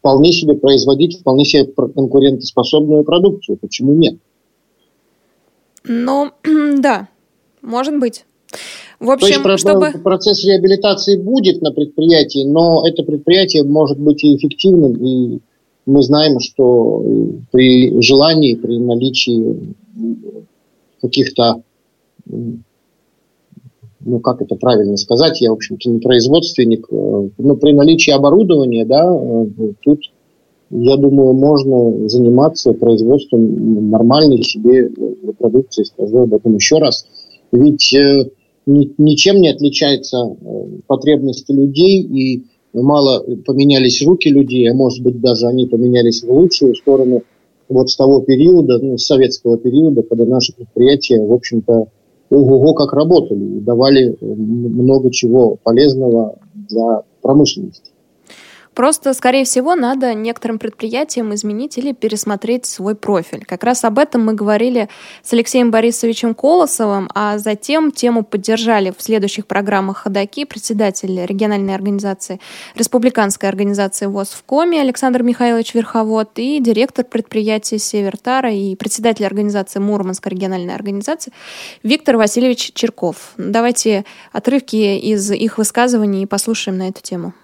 [0.00, 3.58] вполне себе производить вполне себе конкурентоспособную продукцию.
[3.58, 4.16] Почему нет?
[5.88, 6.30] Ну,
[6.78, 7.08] да,
[7.62, 8.24] может быть.
[9.00, 9.92] В общем, То есть, чтобы...
[10.02, 15.38] процесс реабилитации будет на предприятии, но это предприятие может быть и эффективным, и
[15.86, 17.04] мы знаем, что
[17.52, 19.74] при желании, при наличии
[21.00, 21.62] каких-то,
[22.26, 28.84] ну как это правильно сказать, я, в общем-то, не производственник, э, но при наличии оборудования,
[28.84, 30.00] да, э, тут
[30.70, 34.90] я думаю, можно заниматься производством нормальной себе
[35.38, 37.06] продукции, скажу об этом еще раз.
[37.52, 38.30] Ведь э,
[38.66, 42.44] ни, ничем не отличается э, потребности людей, и
[42.74, 47.22] мало поменялись руки людей, а может быть даже они поменялись в лучшую сторону
[47.68, 51.86] вот с того периода, ну, с советского периода, когда наши предприятия, в общем-то,
[52.30, 56.38] ого-го как работали и давали э, много чего полезного
[56.68, 57.90] для промышленности.
[58.78, 63.44] Просто, скорее всего, надо некоторым предприятиям изменить или пересмотреть свой профиль.
[63.44, 64.88] Как раз об этом мы говорили
[65.24, 72.38] с Алексеем Борисовичем Колосовым, а затем тему поддержали в следующих программах ходаки председатель региональной организации,
[72.76, 79.80] республиканской организации ВОЗ в Коме Александр Михайлович Верховод и директор предприятия Севертара и председатель организации
[79.80, 81.32] Мурманской региональной организации
[81.82, 83.32] Виктор Васильевич Черков.
[83.38, 87.34] Давайте отрывки из их высказываний послушаем на эту тему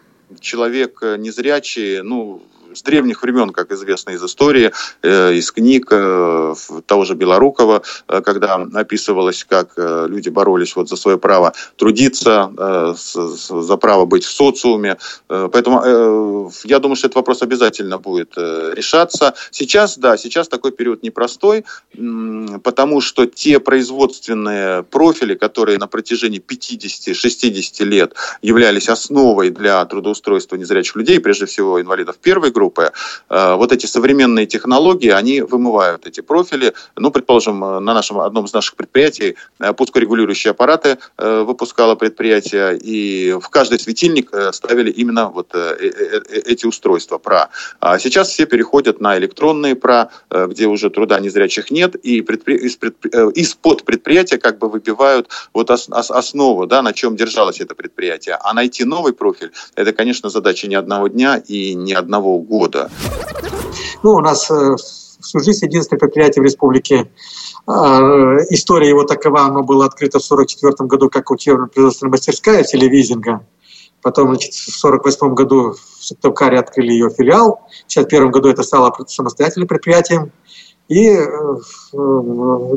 [0.41, 2.43] человек э, незрячий, ну,
[2.75, 4.73] с древних времен, как известно из истории,
[5.03, 6.55] э, из книг э,
[6.87, 13.77] того же Белорукова, э, когда описывалось, как люди боролись вот за свое право трудиться, за
[13.77, 14.97] право быть в социуме.
[15.29, 19.35] Поэтому я думаю, что этот вопрос обязательно будет решаться.
[19.51, 21.65] Сейчас, да, сейчас такой период непростой,
[22.63, 30.97] потому что те производственные профили, которые на протяжении 50-60 лет являлись основой для трудоустройства незрячих
[30.97, 32.93] людей, прежде всего инвалидов первой группы, группы.
[33.29, 36.73] Э, вот эти современные технологии, они вымывают эти профили.
[36.97, 43.33] Ну, предположим, э, на нашем, одном из наших предприятий э, пускорегулирующие аппараты выпускало предприятие, и
[43.33, 47.49] в каждый светильник ставили именно вот эти устройства ПРА.
[47.81, 52.57] А сейчас все переходят на электронные ПРА, где уже труда незрячих нет, и предпри...
[52.57, 58.37] из-под предприятия как бы выбивают вот основу, да, на чем держалось это предприятие.
[58.43, 62.91] А найти новый профиль, это, конечно, задача не одного дня и не одного года года?
[64.03, 64.77] Ну, у нас э,
[65.21, 67.11] всю жизнь единственное предприятие в республике
[67.67, 67.71] э,
[68.51, 73.45] История его такова, оно было открыто в 1944 году как утилированная производственная мастерская телевизинга.
[74.03, 77.63] Потом, значит, в 1948 году в Сыктывкаре открыли ее филиал.
[77.89, 80.31] В 1951 году это стало самостоятельным предприятием.
[80.89, 81.27] И э,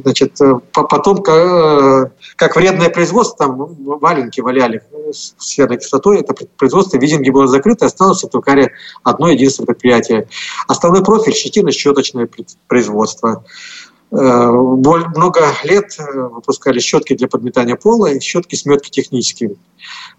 [0.04, 0.40] значит,
[0.72, 3.58] потом, как вредное производство, там
[4.00, 4.82] валенки валяли
[5.12, 8.72] с серной кислотой, это производство видинги было закрыто, осталось в Тукаре
[9.04, 10.30] одно единственное предприятие.
[10.68, 12.30] Основной профиль– щетино-щеточное
[12.68, 13.44] производство.
[14.10, 19.56] Э, много лет э, выпускали щетки для подметания пола и щетки сметки технические.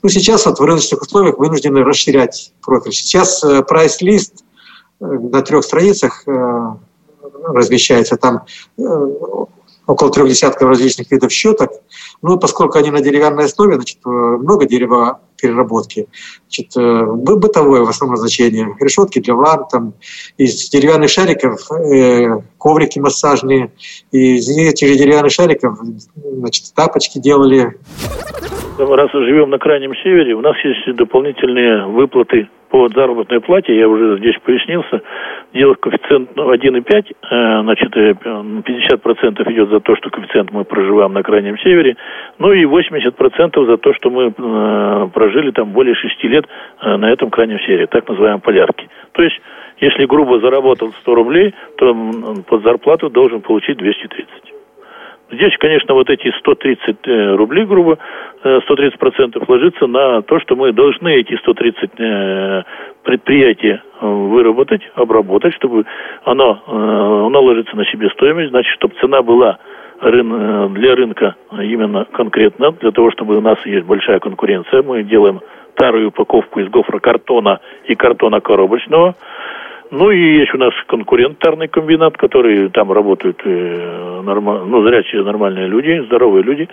[0.02, 2.92] Ну, сейчас вот в рыночных условиях вынуждены расширять профиль.
[2.92, 4.44] Сейчас прайс-лист
[5.00, 6.24] на трех страницах
[7.54, 8.42] размещается там
[8.78, 8.82] э,
[9.88, 11.70] около трех десятков различных видов щеток.
[12.22, 16.06] Ну, поскольку они на деревянной основе, значит, э, много дерева переработки.
[16.48, 18.76] Значит, э, бытовое в основном значение.
[18.80, 19.94] Решетки для ванн, там,
[20.36, 23.70] из деревянных шариков э, коврики массажные,
[24.12, 25.78] из этих деревянных шариков
[26.14, 27.78] значит, тапочки делали.
[28.78, 33.88] Раз мы живем на крайнем севере, у нас есть дополнительные выплаты по заработной плате, я
[33.88, 35.00] уже здесь пояснился,
[35.52, 41.22] делать коэффициент 1,5, э, значит, 50% э, идет за то, что коэффициент мы проживаем на
[41.22, 41.96] Крайнем Севере,
[42.38, 46.46] ну и 80% за то, что мы э, прожили там более 6 лет
[46.82, 48.88] на этом Крайнем Севере, так называемой полярки.
[49.12, 49.40] То есть,
[49.80, 51.94] если грубо заработал 100 рублей, то
[52.46, 54.28] под зарплату должен получить 230.
[55.30, 57.98] Здесь, конечно, вот эти 130 э, рублей, грубо,
[58.40, 62.64] 130 э, процентов ложится на то, что мы должны эти 130
[63.08, 65.84] э, предприятия выработать, обработать, чтобы
[66.24, 69.58] оно, оно ложится на себестоимость, значит, чтобы цена была
[70.00, 74.84] для рынка именно конкретно, для того, чтобы у нас есть большая конкуренция.
[74.84, 75.40] Мы делаем
[75.72, 79.14] старую упаковку из гофрокартона и картона коробочного.
[79.90, 85.66] Ну и есть у нас конкурентарный комбинат, который там работают э, норма, ну, зрячие нормальные
[85.66, 86.68] люди, здоровые люди.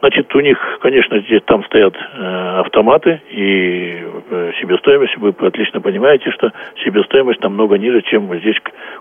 [0.00, 3.98] Значит, у них, конечно, здесь там стоят э, автоматы и
[4.30, 6.52] э, себестоимость, вы отлично понимаете, что
[6.84, 8.56] себестоимость намного ниже, чем здесь.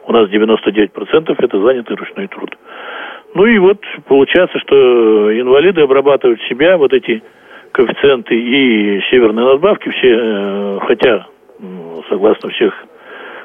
[0.07, 2.57] У нас 99% это занятый ручной труд.
[3.35, 7.21] Ну и вот получается, что инвалиды обрабатывают себя, вот эти
[7.73, 11.27] коэффициенты и северные надбавки, все, э, хотя,
[12.09, 12.73] согласно всех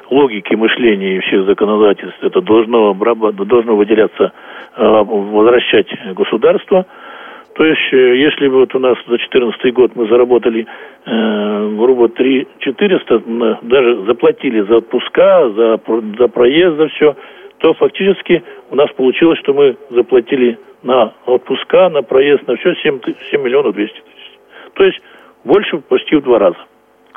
[0.09, 4.31] логики мышления и всех законодательств это должно, должно выделяться,
[4.75, 6.85] э, возвращать государство.
[7.53, 10.65] То есть, э, если вот у нас за 2014 год мы заработали,
[11.05, 15.79] э, грубо, 3 400, даже заплатили за отпуска, за,
[16.17, 17.15] за проезд, за все,
[17.59, 22.99] то фактически у нас получилось, что мы заплатили на отпуска, на проезд, на все 7,
[23.31, 24.39] 7 миллионов 200 тысяч.
[24.73, 24.99] То есть,
[25.43, 26.57] больше почти в два раза.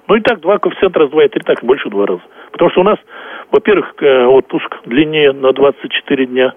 [0.09, 2.23] Ну и так, два коэффициента раз, два и три, так больше в два раза.
[2.53, 2.99] Потому что у нас,
[3.51, 6.55] во-первых, э, отпуск длиннее на 24 дня.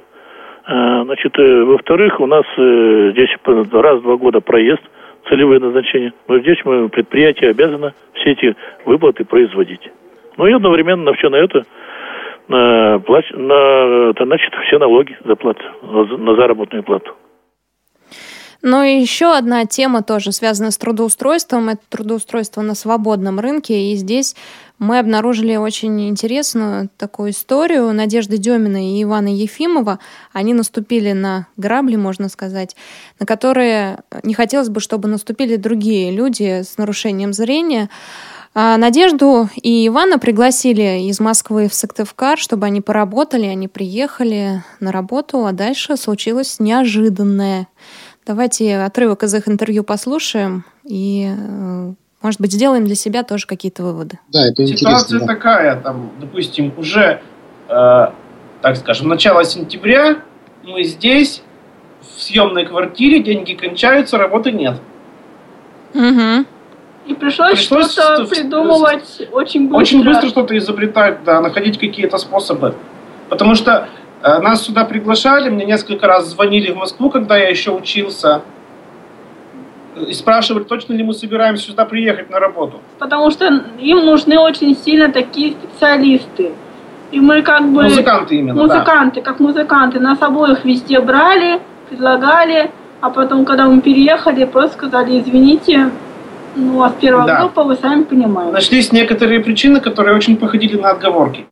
[0.70, 4.82] Э, значит, э, во-вторых, у нас здесь раз в два года проезд,
[5.28, 6.14] целевое назначение.
[6.28, 8.56] Но здесь мы, предприятие обязано все эти
[8.86, 9.82] выплаты производить.
[10.38, 11.66] Ну и одновременно на все на это
[12.48, 17.14] на, на, значит, все налоги заплатят на заработную плату.
[18.62, 21.70] Ну и еще одна тема тоже связана с трудоустройством.
[21.70, 23.92] Это трудоустройство на свободном рынке.
[23.92, 24.36] И здесь
[24.80, 30.00] мы обнаружили очень интересную такую историю Надежды Демина и Ивана Ефимова.
[30.34, 32.76] Они наступили на грабли, можно сказать,
[33.20, 37.90] на которые не хотелось бы, чтобы наступили другие люди с нарушением зрения.
[38.56, 43.46] А Надежду и Ивана пригласили из Москвы в Сыктывкар, чтобы они поработали.
[43.46, 47.68] Они приехали на работу, а дальше случилось неожиданное–
[48.30, 53.84] Давайте отрывок из их интервью послушаем и, э, может быть, сделаем для себя тоже какие-то
[53.84, 54.20] выводы.
[54.30, 55.26] Да, это Ситуация да.
[55.26, 57.22] такая, там, допустим, уже,
[57.68, 58.08] э,
[58.62, 60.18] так скажем, начало сентября,
[60.64, 61.42] мы здесь,
[62.02, 64.76] в съемной квартире, деньги кончаются, работы нет.
[65.94, 66.46] Угу.
[67.08, 69.78] И пришлось, пришлось что-то придумывать очень быстро.
[69.78, 72.76] Очень быстро что-то изобретать, да, находить какие-то способы.
[73.30, 73.88] Потому что
[74.22, 78.42] Э, нас сюда приглашали, мне несколько раз звонили в Москву, когда я еще учился,
[80.08, 82.80] и спрашивали, точно ли мы собираемся сюда приехать на работу.
[83.00, 83.46] Потому что
[83.80, 86.52] им нужны очень сильно такие специалисты.
[87.12, 87.84] И мы как бы...
[87.84, 89.32] Музыканты именно, Музыканты, да.
[89.32, 90.00] как музыканты.
[90.00, 92.72] Нас обоих везде брали, предлагали,
[93.02, 95.92] а потом, когда мы переехали, просто сказали, извините,
[96.56, 97.40] ну, а с первого да.
[97.42, 98.54] группа вы сами понимаете.
[98.54, 101.48] Нашлись некоторые причины, которые очень походили на отговорки.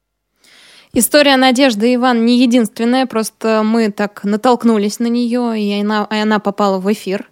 [0.94, 6.40] История Надежды Иван не единственная, просто мы так натолкнулись на нее, и она, и она
[6.40, 7.30] попала в эфир.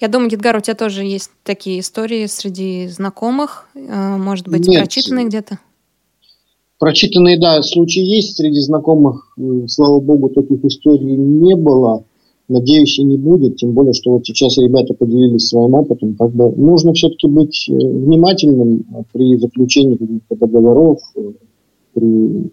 [0.00, 4.80] Я думаю, Гидгар, у тебя тоже есть такие истории среди знакомых, э, может быть, Нет.
[4.80, 5.58] прочитанные где-то?
[6.78, 9.34] Прочитанные, да, случаи есть среди знакомых.
[9.66, 12.04] Слава богу, таких историй не было.
[12.48, 13.56] Надеюсь, и не будет.
[13.56, 16.14] Тем более, что вот сейчас ребята поделились своим опытом.
[16.14, 21.32] Как бы нужно все-таки быть э, внимательным при заключении каких-то договоров, э,
[21.94, 22.52] при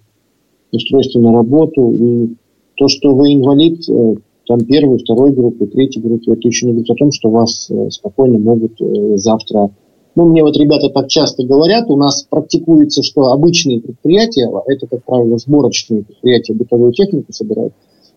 [0.72, 1.91] устройство на работу.
[1.91, 2.36] И
[2.76, 4.16] то, что вы инвалид, э,
[4.46, 7.89] там первой, второй группы, третьей группы, это еще не говорит о том, что вас э,
[7.89, 9.70] спокойно могут э, завтра...
[10.16, 14.86] Ну, мне вот ребята так часто говорят, у нас практикуется, что обычные предприятия, а это,
[14.86, 17.74] как правило, сборочные предприятия, бытовую технику собирают,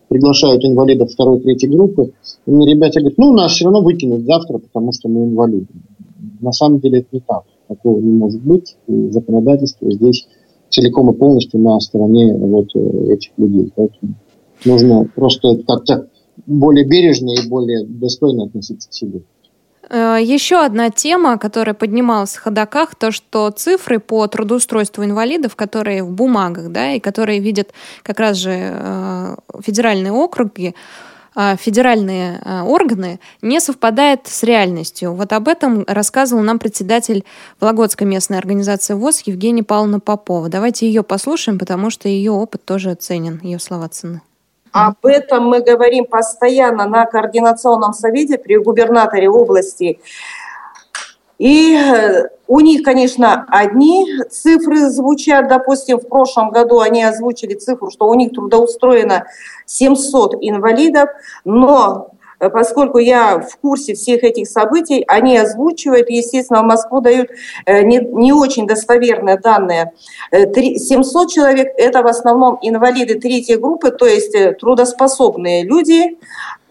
[0.07, 2.11] приглашают инвалидов второй, третьей группы,
[2.45, 5.67] и мне ребята говорят, ну, нас все равно выкинут завтра, потому что мы инвалиды.
[6.39, 7.43] На самом деле это не так.
[7.67, 8.75] Такого не может быть.
[8.87, 10.27] И законодательство здесь
[10.69, 13.71] целиком и полностью на стороне вот э, этих людей.
[13.75, 14.13] Поэтому
[14.65, 16.07] нужно просто как-то
[16.45, 19.21] более бережно и более достойно относиться к себе.
[19.89, 26.03] Э, еще одна тема, которая поднималась в ходаках, то, что цифры по трудоустройству инвалидов, которые
[26.03, 27.71] в бумагах, да, и которые видят
[28.03, 30.75] как раз же э, федеральные округи,
[31.35, 35.13] э, федеральные органы, не совпадает с реальностью.
[35.13, 37.23] Вот об этом рассказывал нам председатель
[37.61, 40.49] Вологодской местной организации ВОЗ Евгения Павловна Попова.
[40.49, 44.21] Давайте ее послушаем, потому что ее опыт тоже ценен, ее слова ценны.
[44.71, 49.99] Об этом мы говорим постоянно на координационном совете при губернаторе области.
[51.37, 55.47] И э, у них, конечно, одни цифры звучат.
[55.47, 59.25] Допустим, в прошлом году они озвучили цифру, что у них трудоустроено
[59.65, 61.09] 700 инвалидов,
[61.45, 67.29] но поскольку я в курсе всех этих событий, они озвучивают, естественно, в Москву дают
[67.65, 69.93] э, не, не очень достоверные данные.
[70.31, 76.17] 700 э, человек– это в основном инвалиды третьей группы, то есть трудоспособные люди,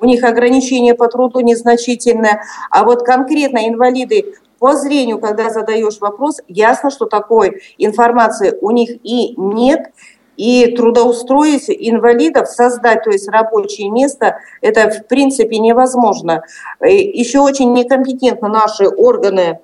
[0.01, 6.41] у них ограничения по труду незначительные, а вот конкретно инвалиды по зрению, когда задаешь вопрос,
[6.49, 9.91] ясно, что такой информации у них и нет,
[10.37, 16.43] и трудоустроить инвалидов, создать, то есть рабочее место, это в принципе невозможно.
[16.80, 19.61] Еще очень некомпетентны наши органы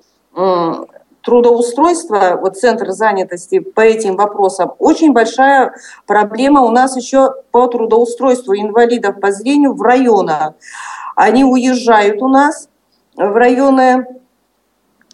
[1.21, 5.73] трудоустройства, вот Центр занятости по этим вопросам, очень большая
[6.05, 10.53] проблема у нас еще по трудоустройству инвалидов по зрению в районах.
[11.15, 12.67] Они уезжают у нас
[13.15, 14.05] в районы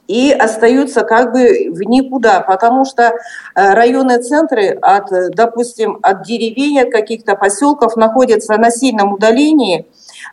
[0.10, 3.14] и остаются как бы в никуда, потому что э,
[3.54, 9.86] районные центры от, допустим, от деревень, от каких-то поселков находятся на сильном удалении,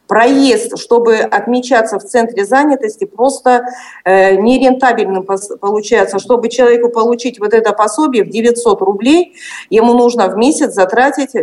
[0.06, 3.66] проезд, чтобы отмечаться в центре занятости, просто
[4.06, 5.26] э, нерентабельным
[5.60, 6.18] получается.
[6.20, 9.34] Чтобы человеку получить вот это пособие в 900 рублей,
[9.68, 11.34] ему нужно в месяц затратить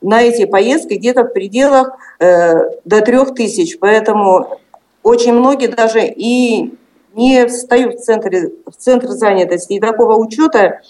[0.00, 2.54] на эти поездки где-то в пределах э,
[2.86, 3.76] до 3000.
[3.76, 4.58] Поэтому
[5.02, 6.72] очень многие даже и
[7.14, 10.80] не встают в, центре, в центр занятости, и такого учета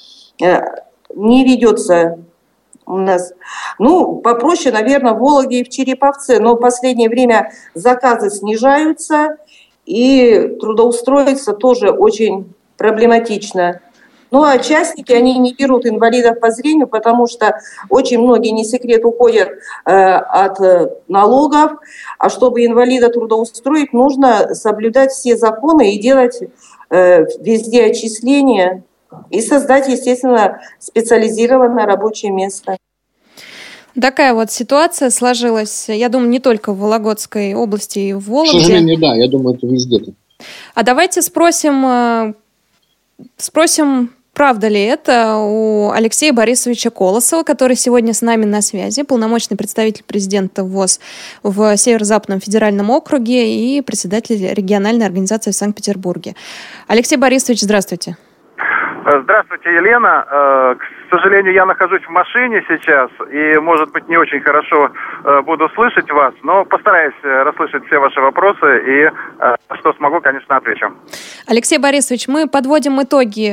[0.43, 0.61] э,
[1.15, 2.19] не ведется
[2.87, 3.33] у нас.
[3.79, 9.37] Ну, попроще, наверное, в Вологде и в Череповце, но в последнее время заказы снижаются,
[9.87, 13.81] и трудоустроиться тоже очень проблематично.
[14.35, 19.05] Ну а частники, они не берут инвалидов по зрению, потому что очень многие, не секрет,
[19.05, 19.49] уходят
[19.87, 21.75] э, от э, налогов.
[22.19, 26.41] А чтобы инвалида трудоустроить, нужно соблюдать все законы и делать
[26.91, 28.83] э, везде отчисления
[29.31, 32.77] и создать, естественно, специализированное рабочее место.
[33.95, 38.59] Такая вот ситуация сложилась, я думаю, не только в Вологодской области и в Вологде.
[38.59, 40.13] К сожалению, да, я думаю, это везде.
[40.75, 42.35] А давайте спросим, э,
[43.37, 49.57] спросим Правда ли это у Алексея Борисовича Колосова, который сегодня с нами на связи, полномочный
[49.57, 50.99] представитель президента ВОЗ
[51.45, 56.35] в Северо-Западном федеральном округе и председатель региональной организации в Санкт-Петербурге.
[56.89, 58.17] Алексей Борисович, здравствуйте.
[59.07, 60.25] Здравствуйте, Елена.
[60.31, 64.91] Э, к сожалению, я нахожусь в машине сейчас и, может быть, не очень хорошо
[65.25, 69.11] э, буду слышать вас, но постараюсь э, расслышать все ваши вопросы и
[69.79, 70.91] что смогу, конечно, отвечу.
[71.47, 73.53] Алексей Борисович, мы подводим итоги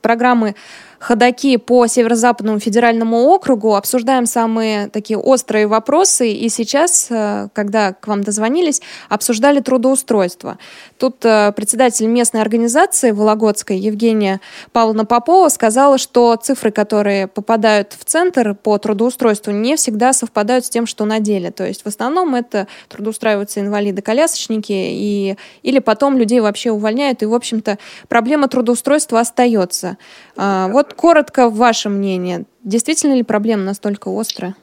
[0.00, 0.54] программы
[0.98, 8.06] ходаки по Северо-Западному федеральному округу, обсуждаем самые такие острые вопросы, и сейчас, э, когда к
[8.06, 10.58] вам дозвонились, обсуждали трудоустройство.
[10.98, 14.40] Тут э, председатель местной организации Вологодской Евгения
[14.72, 20.70] Павловна Попова сказала, что цифры, которые попадают в центр по трудоустройству, не всегда совпадают с
[20.70, 21.50] тем, что на деле.
[21.50, 27.34] То есть в основном это трудоустраиваются инвалиды-колясочники, и, или потом людей вообще увольняют, и, в
[27.34, 27.78] общем-то,
[28.08, 29.98] проблема трудоустройства остается.
[30.36, 32.44] А, вот коротко ваше мнение.
[32.64, 34.54] Действительно ли проблема настолько острая?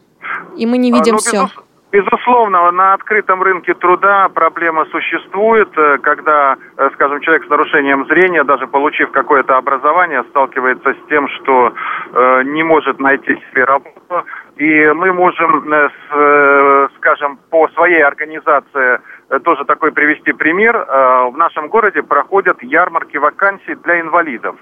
[0.57, 1.47] И мы не а, видим ну, все.
[1.91, 8.43] Безусловно, на открытом рынке труда проблема существует, э, когда, э, скажем, человек с нарушением зрения,
[8.43, 11.71] даже получив какое-то образование, сталкивается с тем, что
[12.13, 14.25] э, не может найти себе работу.
[14.55, 18.99] И мы можем, э, скажем, по своей организации
[19.43, 20.77] тоже такой привести пример.
[20.77, 24.55] В нашем городе проходят ярмарки вакансий для инвалидов.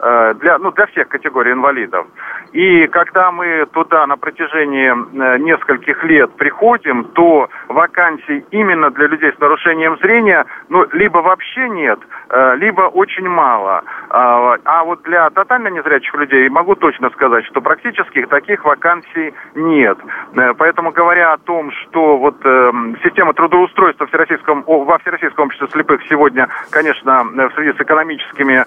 [0.00, 2.06] Э, для, ну, для всех категорий инвалидов.
[2.52, 9.32] И когда мы туда на протяжении э, нескольких лет приходим, то вакансий именно для людей
[9.32, 11.98] с нарушением зрения, ну, либо вообще нет,
[12.30, 13.82] э, либо очень мало.
[14.10, 19.98] А, а вот для тотально незрячих людей могу точно сказать, что практически таких вакансий нет.
[20.58, 22.36] Поэтому говоря о том, что вот
[23.02, 28.64] система трудоустройства Всероссийском, во Всероссийском обществе слепых сегодня, конечно, в связи с экономическими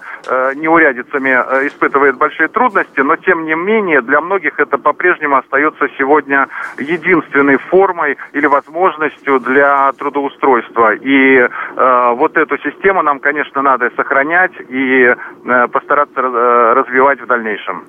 [0.56, 6.48] неурядицами э, испытывает большие трудности, но тем не менее для многих это по-прежнему остается сегодня
[6.78, 10.94] единственной формой или возможностью для трудоустройства.
[10.94, 17.26] И э, вот эту систему нам, конечно, надо сохранять и э, постараться э, развивать в
[17.26, 17.84] дальнейшем.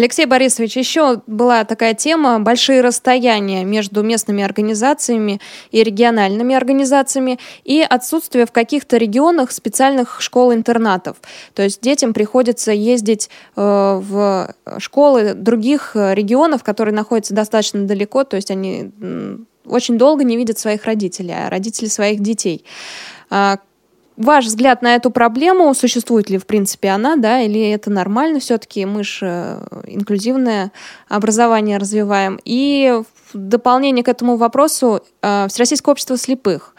[0.00, 5.42] Алексей Борисович, еще была такая тема большие расстояния между местными организациями
[5.72, 11.18] и региональными организациями и отсутствие в каких-то регионах специальных школ-интернатов.
[11.52, 13.60] То есть детям приходится ездить э,
[14.02, 18.92] в школы других регионов, которые находятся достаточно далеко, то есть они
[19.66, 22.64] очень долго не видят своих родителей, а родителей своих детей.
[24.16, 28.84] Ваш взгляд на эту проблему, существует ли в принципе она, да, или это нормально все-таки,
[28.84, 30.72] мы же э, инклюзивное
[31.08, 32.38] образование развиваем.
[32.44, 33.00] И
[33.32, 36.74] в дополнение к этому вопросу э, Всероссийское общество слепых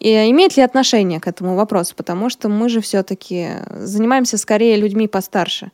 [0.00, 5.08] и имеет ли отношение к этому вопросу, потому что мы же все-таки занимаемся скорее людьми
[5.08, 5.70] постарше.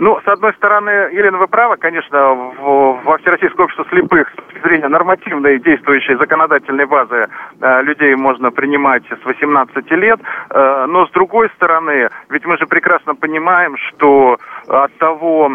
[0.00, 4.26] Ну, с одной стороны, Елена, вы правы, конечно, в, во Всероссийское общество слепых
[4.62, 7.26] зрения нормативной действующей законодательной базы
[7.60, 12.66] э, людей можно принимать с 18 лет, э, но с другой стороны, ведь мы же
[12.66, 14.38] прекрасно понимаем, что
[14.68, 15.50] от того,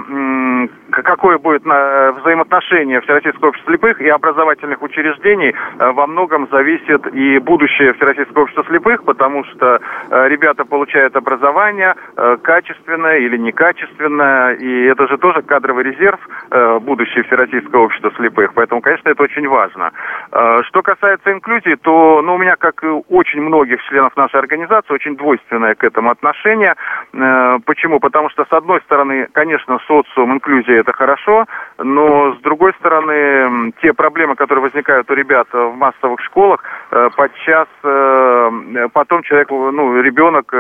[0.92, 7.40] какое будет на, взаимоотношение Всероссийского общества слепых и образовательных учреждений, э, во многом зависит и
[7.40, 9.80] будущее Всероссийского общества слепых, потому что
[10.10, 16.20] э, ребята получают образование э, качественное или некачественное, и это же тоже кадровый резерв
[16.52, 19.92] э, будущее Всероссийского общества слепых, поэтому, конечно, это очень важно.
[20.32, 24.94] Э, что касается инклюзии, то ну, у меня, как и очень многих членов нашей организации,
[24.94, 26.76] очень двойственное к этому отношение.
[27.14, 28.00] Э, почему?
[28.00, 31.46] Потому что, с одной стороны, конечно, социум, инклюзия– это хорошо,
[31.78, 36.64] но, с другой стороны, те проблемы, которые возникают у ребят в массовых школах,
[37.16, 37.68] подчас
[38.94, 40.54] потом человек, ну, ребенок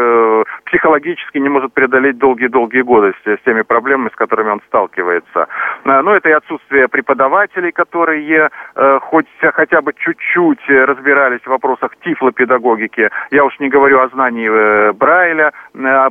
[0.65, 5.47] психологически не может преодолеть долгие-долгие годы с теми проблемами, с которыми он сталкивается.
[5.85, 11.91] Э, ну, это и отсутствие преподавателей, которые э, хоть хотя бы чуть-чуть разбирались в вопросах
[12.03, 13.09] тифлопедагогики.
[13.32, 15.51] Я уж не говорю о знании э, Брайля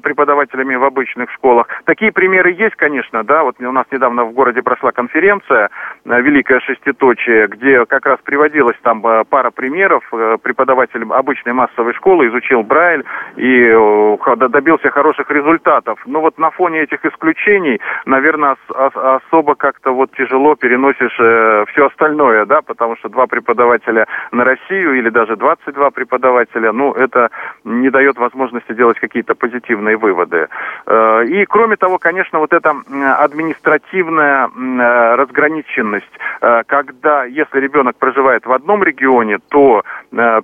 [0.02, 1.66] преподавателями в обычных школах.
[1.84, 3.42] Такие примеры есть, конечно, да.
[3.42, 5.70] Вот у нас недавно в городе прошла конференция
[6.04, 10.04] «Великое шеститочие», где как раз приводилась там пара примеров.
[10.42, 13.04] Преподаватель обычной массовой школы изучил Брайль
[13.36, 14.16] и
[14.48, 15.98] добился хороших результатов.
[16.06, 22.05] Но вот на фоне этих исключений, наверное, особо как-то вот тяжело переносишь э, все остальное,
[22.46, 27.30] да, потому что два преподавателя на Россию или даже 22 преподавателя, ну, это
[27.64, 30.48] не дает возможности делать какие-то позитивные выводы.
[30.86, 32.74] Э, и, кроме того, конечно, вот эта
[33.18, 39.82] административная э, разграниченность, э, когда, если ребенок проживает в одном регионе, то,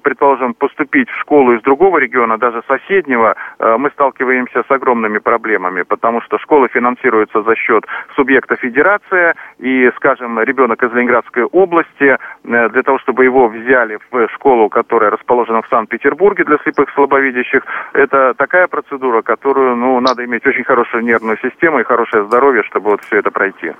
[0.02, 6.20] предположим, поступить в школу из другого региона, даже соседнего, мы сталкиваемся с огромными проблемами, потому
[6.22, 7.84] что школы финансируются за счет
[8.16, 14.28] субъекта федерации, и, скажем, ребенок из Ленинградской области, э, для того, чтобы его взяли в
[14.34, 20.46] школу, которая расположена в Санкт-Петербурге для слепых слабовидящих, это такая процедура, которую, ну, надо иметь
[20.46, 23.72] очень хорошую нервную систему и хорошее здоровье, чтобы вот все это пройти.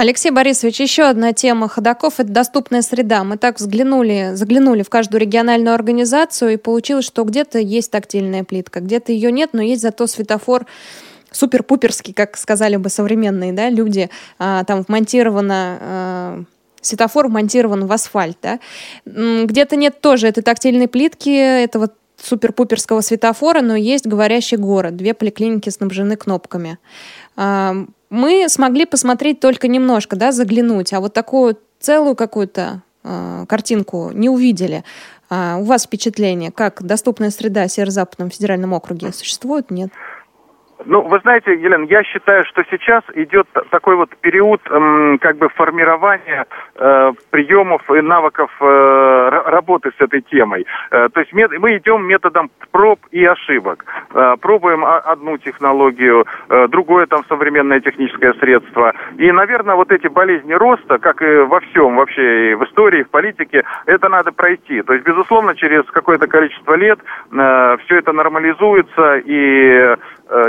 [0.00, 3.24] Алексей Борисович, еще одна тема ходаков– это доступная среда.
[3.24, 8.78] Мы так взглянули, заглянули в каждую региональную организацию, и получилось, что где-то есть тактильная плитка,
[8.78, 10.66] где-то ее нет, но есть зато светофор
[11.30, 14.10] супер-пуперский, как сказали бы современные да, люди.
[14.38, 16.42] А, там вмонтировано а,
[16.80, 18.38] светофор вмонтирован в асфальт.
[18.42, 18.60] Да?
[19.04, 24.96] Где-то нет тоже этой тактильной плитки, этого супер-пуперского светофора, но есть говорящий город.
[24.96, 26.78] Две поликлиники снабжены кнопками.
[27.36, 27.74] А,
[28.10, 32.82] мы смогли посмотреть только немножко, да, заглянуть, а вот такую целую какую-то
[33.48, 34.84] картинку не увидели.
[35.30, 39.90] У вас впечатление, как доступная среда в Северо-Западном федеральном округе существует, нет?
[40.84, 45.48] Ну, вы знаете, Елена, я считаю, что сейчас идет такой вот период эм, как бы
[45.48, 50.66] формирования э, приемов и навыков э, работы с этой темой.
[50.90, 53.84] Э, то есть мет, мы идем методом проб и ошибок.
[54.14, 58.94] Э, пробуем одну технологию, э, другое там современное техническое средство.
[59.16, 63.04] И, наверное, вот эти болезни роста, как и во всем вообще, и в истории, и
[63.04, 64.82] в политике, это надо пройти.
[64.82, 67.00] То есть, безусловно, через какое-то количество лет
[67.32, 69.96] э, все это нормализуется и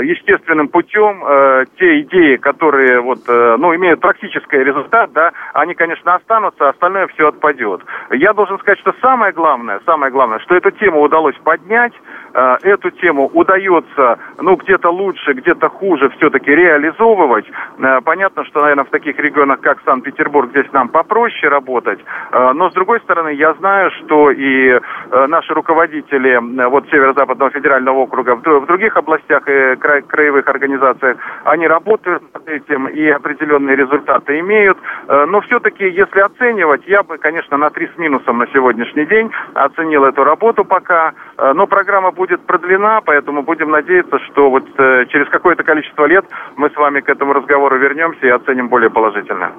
[0.02, 6.14] естественным путем э, те идеи, которые вот, э, ну, имеют практический результат, да, они, конечно,
[6.14, 7.80] останутся, остальное все отпадет.
[8.10, 12.90] Я должен сказать, что самое главное, самое главное, что эту тему удалось поднять, э, эту
[12.90, 17.46] тему удается, ну, где-то лучше, где-то хуже все-таки реализовывать.
[17.78, 22.00] Э, понятно, что, наверное, в таких регионах, как Санкт-Петербург, здесь нам попроще работать.
[22.32, 27.50] Э, но, с другой стороны, я знаю, что и э, наши руководители э, вот Северо-Западного
[27.50, 33.76] федерального округа в, других областях и кра краевых организациях, они работают над этим и определенные
[33.76, 34.78] результаты имеют.
[35.08, 39.30] Э, но все-таки, если оценивать, я бы, конечно, на три с минусом на сегодняшний день
[39.54, 41.12] оценил эту работу пока.
[41.38, 46.26] Э, но программа будет продлена, поэтому будем надеяться, что вот э, через какое-то количество лет
[46.56, 49.52] мы с вами к этому разговору вернемся и оценим более положительно.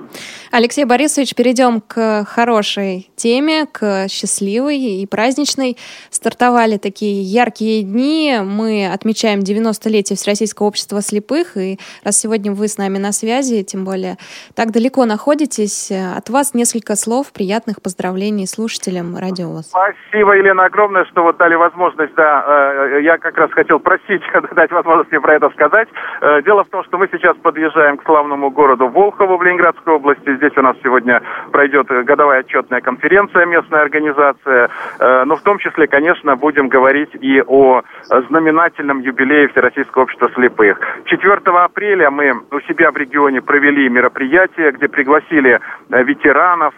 [0.51, 5.78] Алексей Борисович, перейдем к хорошей теме, к счастливой и праздничной.
[6.10, 8.38] Стартовали такие яркие дни.
[8.44, 11.56] Мы отмечаем 90-летие Всероссийского общества слепых.
[11.56, 14.18] И раз сегодня вы с нами на связи, тем более
[14.56, 19.70] так далеко находитесь, от вас несколько слов приятных поздравлений слушателям Радио ВОЗ.
[19.70, 22.16] Спасибо, Елена, огромное, что вот дали возможность.
[22.16, 24.22] Да, э, я как раз хотел просить
[24.56, 25.88] дать возможность мне про это сказать.
[26.22, 30.36] Э, дело в том, что мы сейчас подъезжаем к славному городу Волхову в Ленинградской области.
[30.38, 34.70] Здесь у нас сегодня пройдет годовая отчетная конференция, местная организация.
[34.99, 37.82] Э, но в том числе, конечно, будем говорить и о
[38.30, 40.80] знаменательном юбилее Всероссийского общества слепых.
[41.05, 45.59] 4 апреля мы у себя в регионе провели мероприятие, где пригласили
[45.89, 46.74] ветеранов,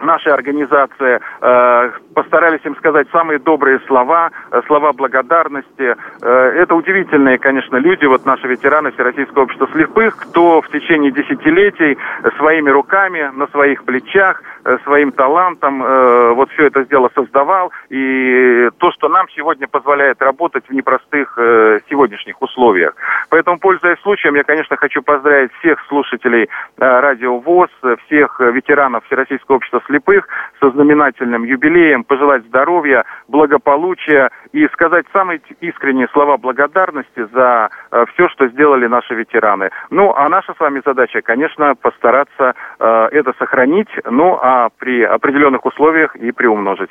[0.00, 5.96] наша организация э, постарались им сказать самые добрые слова, э, слова благодарности.
[6.22, 11.98] Э, это удивительные, конечно, люди, вот наши ветераны Всероссийского общества слепых, кто в течение десятилетий
[12.38, 17.72] своими руками, на своих плечах, э, своим талантом э, вот все это дело создавал.
[17.88, 22.94] И то, что нам сегодня позволяет работать в непростых э, сегодняшних условиях.
[23.28, 26.48] Поэтому, пользуясь случаем, я, конечно, хочу поздравить всех слушателей э,
[26.78, 27.70] Радио ВОЗ,
[28.06, 30.28] всех ветеранов Всероссийского общества слепых
[30.60, 38.28] со знаменательным юбилеем, пожелать здоровья, благополучия и сказать самые искренние слова благодарности за э, все,
[38.28, 39.70] что сделали наши ветераны.
[39.90, 45.64] Ну, а наша с вами задача, конечно, постараться э, это сохранить, ну, а при определенных
[45.64, 46.90] условиях и приумножить.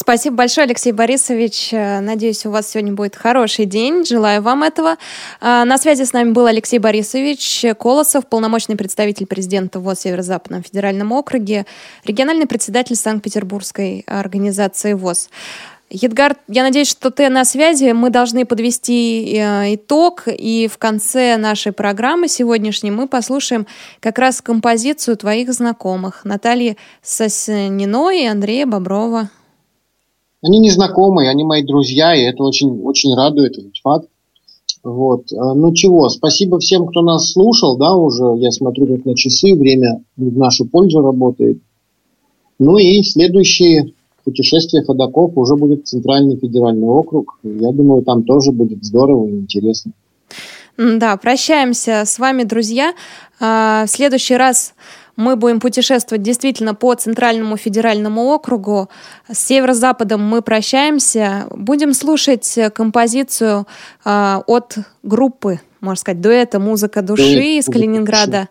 [0.00, 1.70] Спасибо большое, Алексей Борисович.
[1.72, 4.04] Э, надеюсь, у вас сегодня будет хороший день.
[4.04, 4.96] Желаю вам этого.
[5.40, 11.10] Э, на связи с нами был Алексей Борисович Колосов, полномочный представитель президента ВОЗ Северо-Западном федеральном
[11.10, 11.66] округе,
[12.04, 15.30] региональный председатель Санкт-Петербургской организации ВОЗ.
[15.90, 17.92] Едгар, я надеюсь, что ты на связи.
[17.92, 23.66] Мы должны подвести э, итог, и в конце нашей программы сегодняшней мы послушаем
[24.00, 29.30] как раз композицию твоих знакомых Натальи Сосниной и Андрея Боброва.
[30.42, 34.08] Они не знакомые, они мои друзья, и это очень, очень радует этот факт.
[34.84, 35.32] Вот.
[35.32, 39.54] А, ну чего, спасибо всем, кто нас слушал, да, уже я смотрю как на часы,
[39.54, 41.58] время в нашу пользу работает.
[42.58, 43.94] Ну и следующее
[44.28, 47.38] путешествие ходаков уже будет Центральный федеральный округ.
[47.42, 49.92] Я думаю, там тоже будет здорово и интересно.
[50.76, 52.92] Да, прощаемся с вами, друзья.
[53.40, 54.74] А, в следующий раз
[55.16, 58.88] мы будем путешествовать действительно по Центральному федеральному округу.
[59.32, 61.46] С северо-западом мы прощаемся.
[61.50, 63.66] Будем слушать композицию
[64.04, 68.48] э, от группы, можно сказать, дуэта «Музыка души» из Калининграда.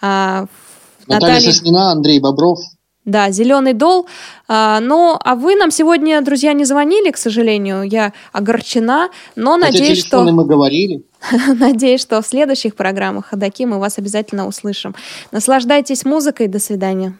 [0.00, 0.46] А,
[1.08, 2.60] Наталья Наталья Соснина, Андрей Бобров.
[3.04, 4.06] Да, зеленый дол.
[4.48, 7.82] А, ну, а вы нам сегодня, друзья, не звонили, к сожалению.
[7.82, 10.24] Я огорчена, но Хотя надеюсь, что...
[10.24, 11.02] мы говорили.
[11.58, 14.94] Надеюсь, что в следующих программах Ходаки мы вас обязательно услышим.
[15.32, 16.48] Наслаждайтесь музыкой.
[16.48, 17.14] До свидания.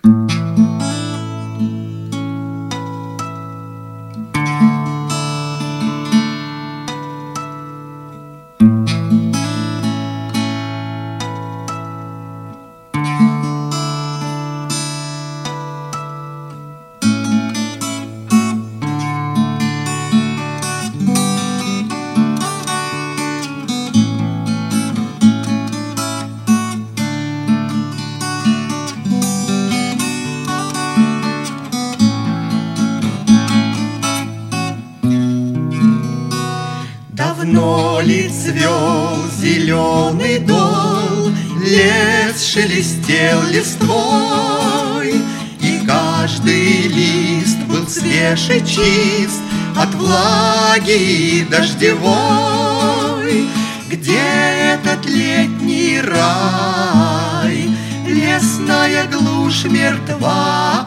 [42.54, 45.20] Шелестел листвой,
[45.60, 49.40] И каждый лист был свеж и чист
[49.76, 53.48] От влаги дождевой.
[53.90, 54.20] Где
[54.74, 57.70] этот летний рай?
[58.06, 60.86] Лесная глушь мертва,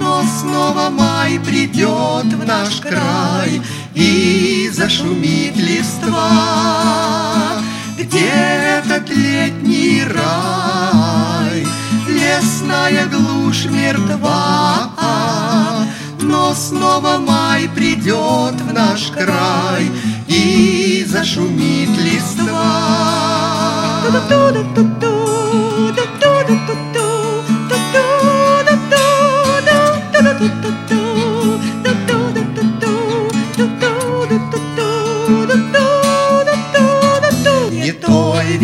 [0.00, 3.60] Но снова май придет в наш край
[3.96, 7.00] И зашумит листва.
[8.00, 11.66] Где этот летний рай?
[12.08, 14.90] Лесная глушь мертва,
[16.22, 19.90] но снова май придет в наш край
[20.26, 23.20] и зашумит листва.
[24.04, 24.10] Не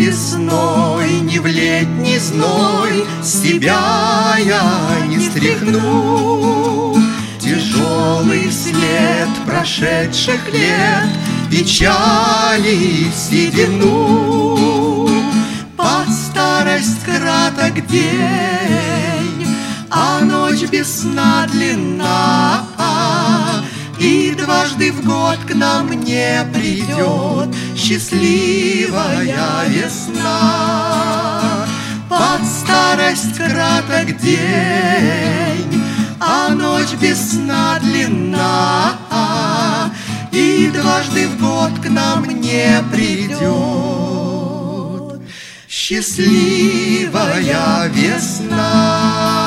[0.07, 6.95] весной, не в летний зной С тебя я не стряхну.
[7.39, 11.09] Тяжелый след прошедших лет
[11.51, 14.57] Печали седину.
[15.75, 19.47] Под старость краток день
[19.89, 22.65] А ночь без сна длинна
[23.99, 31.65] и дважды в год к нам не придет счастливая весна.
[32.09, 35.83] Под старость краток день,
[36.19, 38.93] а ночь без сна длинна,
[40.31, 43.97] и дважды в год к нам не придет
[45.87, 47.07] счастливая
[47.87, 49.46] весна.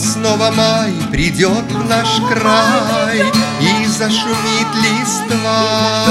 [0.00, 3.22] Снова май придет в наш край
[3.60, 6.06] И зашумит листва.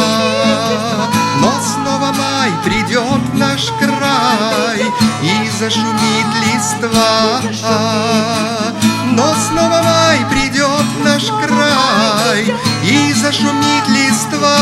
[1.42, 4.86] Но снова май придет в наш край
[5.24, 7.42] И зашумит листва.
[9.12, 14.58] Но снова май придет в наш край И зашумит листва.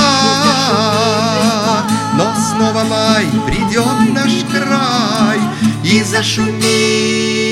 [2.14, 5.40] Но снова май придет в наш край
[5.84, 7.47] И зашумит